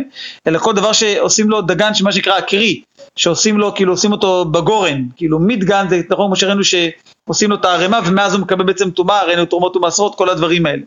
[0.47, 2.83] אלא כל דבר שעושים לו דגן שמה שנקרא הקרי,
[3.17, 7.65] שעושים לו, כאילו עושים אותו בגורן, כאילו מדגן זה נכון כמו שראינו שעושים לו את
[7.65, 10.83] הערימה ומאז הוא מקבל בעצם טומאה, ראינו תרומות ומעשרות, כל הדברים האלה.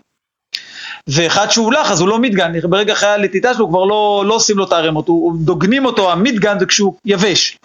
[1.08, 4.58] ואחד שהוא הולך אז הוא לא מדגן, ברגע אחרי הלטיטה שלו כבר לא, לא עושים
[4.58, 5.08] לו את הערימות,
[5.40, 7.58] דוגנים אותו, המדגן זה כשהוא יבש.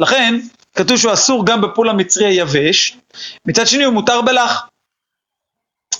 [0.00, 0.38] לכן
[0.78, 2.96] כתוב שהוא אסור גם בפול המצרי היבש,
[3.46, 4.66] מצד שני הוא מותר בלח.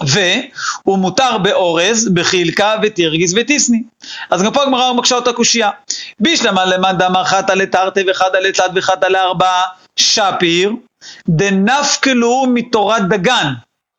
[0.00, 3.82] והוא מותר באורז, בחילקה ותירגיס וטיסני.
[4.30, 5.70] אז גם פה הגמרא מקשה אותה קושייה.
[6.20, 9.62] בישלמה למאן דאמר חתא לתרתי וחתא לתלת וחתא לארבעה
[9.96, 10.72] שפיר,
[11.28, 13.52] דנפקלו מתורת דגן.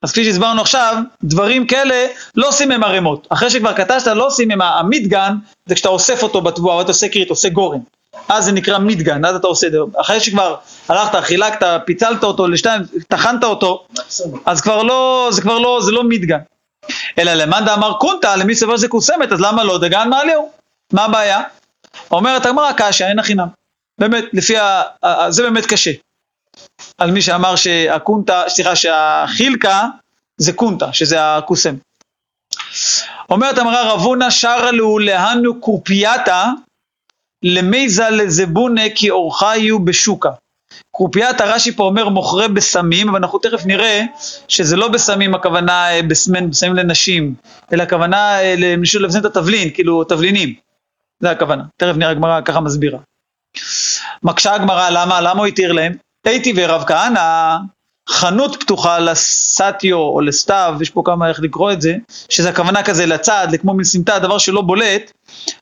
[0.04, 3.28] אז כפי שהסברנו עכשיו, דברים כאלה לא עושים עם ערימות.
[3.30, 5.34] אחרי שכבר קטשת לא עושים עם המדגן,
[5.66, 7.80] זה כשאתה אוסף אותו בתבואה, אתה עושה כרית, עושה גורן.
[8.30, 9.78] אז זה נקרא מדגן, אז אתה עושה את זה.
[10.02, 10.56] אחרי שכבר
[10.90, 13.88] הלכת, חילקת, פיצלת אותו לשתיים, טחנת אותו,
[14.46, 16.40] אז כבר לא, זה כבר לא, זה לא מדגן.
[17.18, 20.52] אלא למאן דאמר קונטה, למי סבר שזה קוסמת, אז למה לא דגן מעליהו?
[20.94, 21.42] מה הבעיה?
[22.12, 23.48] אומרת הגמרא קשה, אין החינם.
[24.00, 24.82] באמת, לפי ה...
[25.30, 25.92] זה באמת קשה.
[26.98, 29.84] על מי שאמר שהקונטה, סליחה, שהחילקה
[30.38, 31.76] זה קונטה, שזה הקוסם.
[33.30, 36.46] אומרת המראה רבונה שרה להנו קורפייתא
[37.44, 40.30] למייזה לזבונה כי אורך יהיו בשוקה.
[40.96, 44.02] קרופיית הרש"י פה אומר מוכרה בסמים, אבל אנחנו תכף נראה
[44.48, 47.36] שזה לא בסמים הכוונה אה, בסמים, בסמים לנשים,
[47.74, 50.54] אלא הכוונה אה, למישהו לבזן את התבלין, כאילו תבלינים.
[51.20, 51.64] זה הכוונה.
[51.78, 53.00] תכף נראה הגמרא ככה מסבירה.
[54.24, 55.22] מקשה הגמרא למה?
[55.22, 55.94] למה הוא התיר להם?
[56.26, 57.58] הייתי ורב כהנא,
[58.10, 61.96] חנות פתוחה לסטיו או לסתיו, יש פה כמה איך לקרוא את זה,
[62.30, 65.12] שזה הכוונה כזה לצד, לכמו מין סמטה, דבר שלא בולט,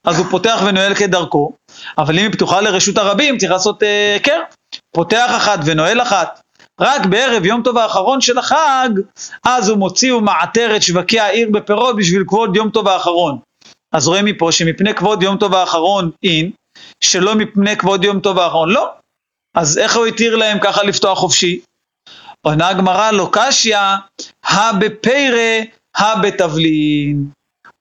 [0.04, 1.52] אז הוא פותח ונועל כדרכו,
[1.98, 6.42] אבל אם היא פתוחה לרשות הרבים צריך לעשות היכר, אה, פותח אחת ונועל אחת.
[6.82, 8.90] רק בערב יום טוב האחרון של החג,
[9.46, 13.40] אז הוא מוציא ומעטר את שווקי העיר בפירות בשביל כבוד יום טוב האחרון.
[13.92, 16.52] אז רואים מפה שמפני כבוד יום טוב האחרון אין,
[17.02, 18.90] שלא מפני כבוד יום טוב האחרון לא.
[19.56, 21.60] אז איך הוא התיר להם ככה לפתוח חופשי?
[22.42, 23.78] עונה הגמרא לא קשיא,
[24.44, 25.64] הא בפירא,
[25.96, 27.26] הא בתבלין.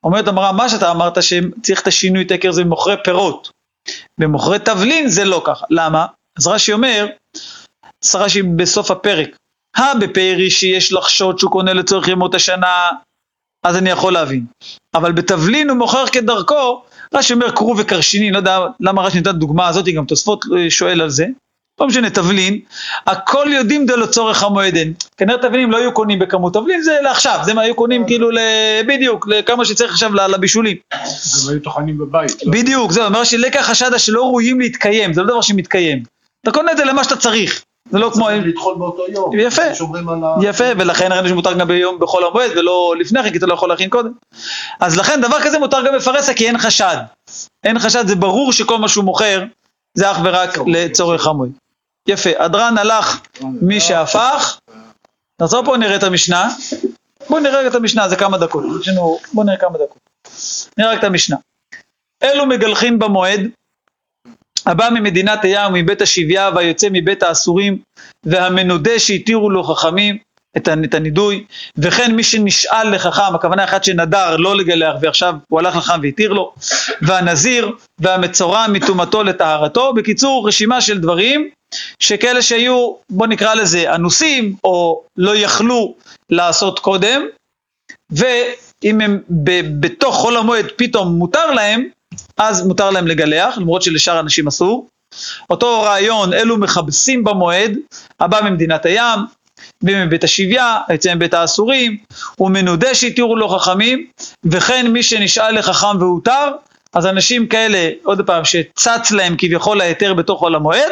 [0.05, 3.51] אומרת הגמרא, מה שאתה אמרת שצריך את השינוי תקר זה במוכרי פירות.
[4.21, 5.67] במוכרי תבלין זה לא ככה.
[5.71, 6.07] למה?
[6.39, 7.07] אז רש"י אומר,
[8.15, 9.37] רש"י בסוף הפרק,
[9.77, 12.91] הא בפרי שיש לחשוד שהוא קונה לצורך ימות השנה,
[13.63, 14.47] אז אני יכול להבין.
[14.95, 16.85] אבל בתבלין הוא מוכר כדרכו,
[17.15, 21.01] רש"י אומר כרוב וקרשינים, לא יודע למה רש"י נתן דוגמה הזאת, גם תוספות אה, שואל
[21.01, 21.27] על זה.
[21.81, 22.59] לא משנה, תבלין,
[23.07, 24.89] הכל יודעים דלא צורך המועדן.
[25.17, 28.39] כנראה תבלינים לא היו קונים בכמות, תבלין זה לעכשיו, זה מה היו קונים כאילו ל...
[28.89, 30.77] בדיוק, לכמה שצריך עכשיו לבישולים.
[30.93, 32.45] גם היו טוחנים בבית.
[32.45, 32.53] לא?
[32.53, 36.03] בדיוק, זהו, אומר שלקח חשדה שלא ראויים להתקיים, זה לא דבר שמתקיים.
[36.43, 38.25] אתה קונה את זה למה שאתה צריך, זה לא כמו...
[38.25, 39.39] צריך לטחון באותו יום.
[39.39, 39.63] יפה.
[40.43, 43.69] יפה, ולכן ראינו שמותר גם ביום בחול המועד ולא לפני כן, כי אתה לא יכול
[43.69, 44.11] להכין קודם.
[44.81, 46.97] אז לכן דבר כזה מותר גם בפרסה כי אין חשד.
[47.65, 49.45] אין חשד, זה ברור שכל מה שהוא מוכר
[49.95, 51.51] זה אך ורק לצורך המועד.
[52.07, 54.59] יפה, הדרן הלך מי שהפך.
[55.41, 56.49] נחזור פה נראה את המשנה.
[57.29, 58.65] בואו נראה את המשנה, זה כמה דקות.
[59.33, 59.99] בואו נראה כמה דקות.
[60.79, 61.37] נראה את המשנה.
[62.23, 63.41] אלו מגלחין במועד,
[64.67, 67.79] הבא ממדינת הים ומבית השביה והיוצא מבית האסורים
[68.25, 70.19] והמנודה שהתירו לו חכמים
[70.57, 71.45] את הנידוי
[71.79, 76.55] וכן מי שנשאל לחכם הכוונה אחד שנדר לא לגלח ועכשיו הוא הלך לחכם והתיר לו
[77.03, 81.51] והנזיר והמצורע מטומאתו לטהרתו בקיצור רשימה של דברים
[82.01, 85.95] שכאלה שהיו בוא נקרא לזה אנוסים או לא יכלו
[86.31, 87.23] לעשות קודם
[88.11, 91.89] ואם הם ב- בתוך חול המועד פתאום מותר להם
[92.37, 94.89] אז מותר להם לגלח, למרות שלשאר אנשים אסור.
[95.51, 97.73] אותו רעיון, אלו מכבסים במועד,
[98.21, 99.19] הבא ממדינת הים,
[99.83, 101.97] ומבית השביה, היוצא מבית האסורים,
[102.41, 104.07] ומנודה שהתירו לו חכמים,
[104.45, 106.49] וכן מי שנשאל לחכם והותר,
[106.93, 110.91] אז אנשים כאלה, עוד פעם, שצץ להם כביכול ההיתר בתוך חול המועד,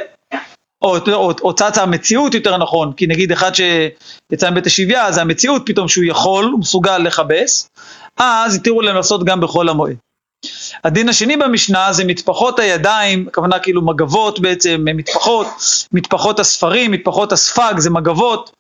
[0.85, 5.63] או, או, או צצה המציאות יותר נכון, כי נגיד אחד שיצא מבית השביה, זה המציאות
[5.67, 7.71] פתאום שהוא יכול, הוא מסוגל לכבס,
[8.17, 9.97] אז התירו להם לעשות גם בחול המועד.
[10.85, 15.47] הדין השני במשנה זה מטפחות הידיים, הכוונה כאילו מגבות בעצם, מטפחות,
[15.93, 18.51] מטפחות הספרים, מטפחות הספג, זה מגבות,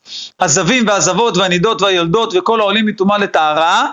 [0.40, 3.90] הזבים והזבות והנידות והיולדות וכל העולים מטומאה לטהרה,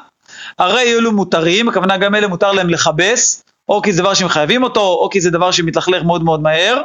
[0.59, 4.63] הרי אלו מותרים, הכוונה גם אלה מותר להם לכבס, או כי זה דבר שהם חייבים
[4.63, 6.82] אותו, או כי זה דבר שמתלכלך מאוד מאוד מהר.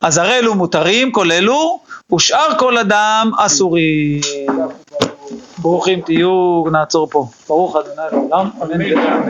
[0.00, 1.80] אז הרי אלו מותרים, כל אלו,
[2.14, 4.20] ושאר כל אדם אסורים.
[5.58, 7.26] ברוכים תהיו, נעצור פה.
[7.48, 9.26] ברוך אדוני לעולם.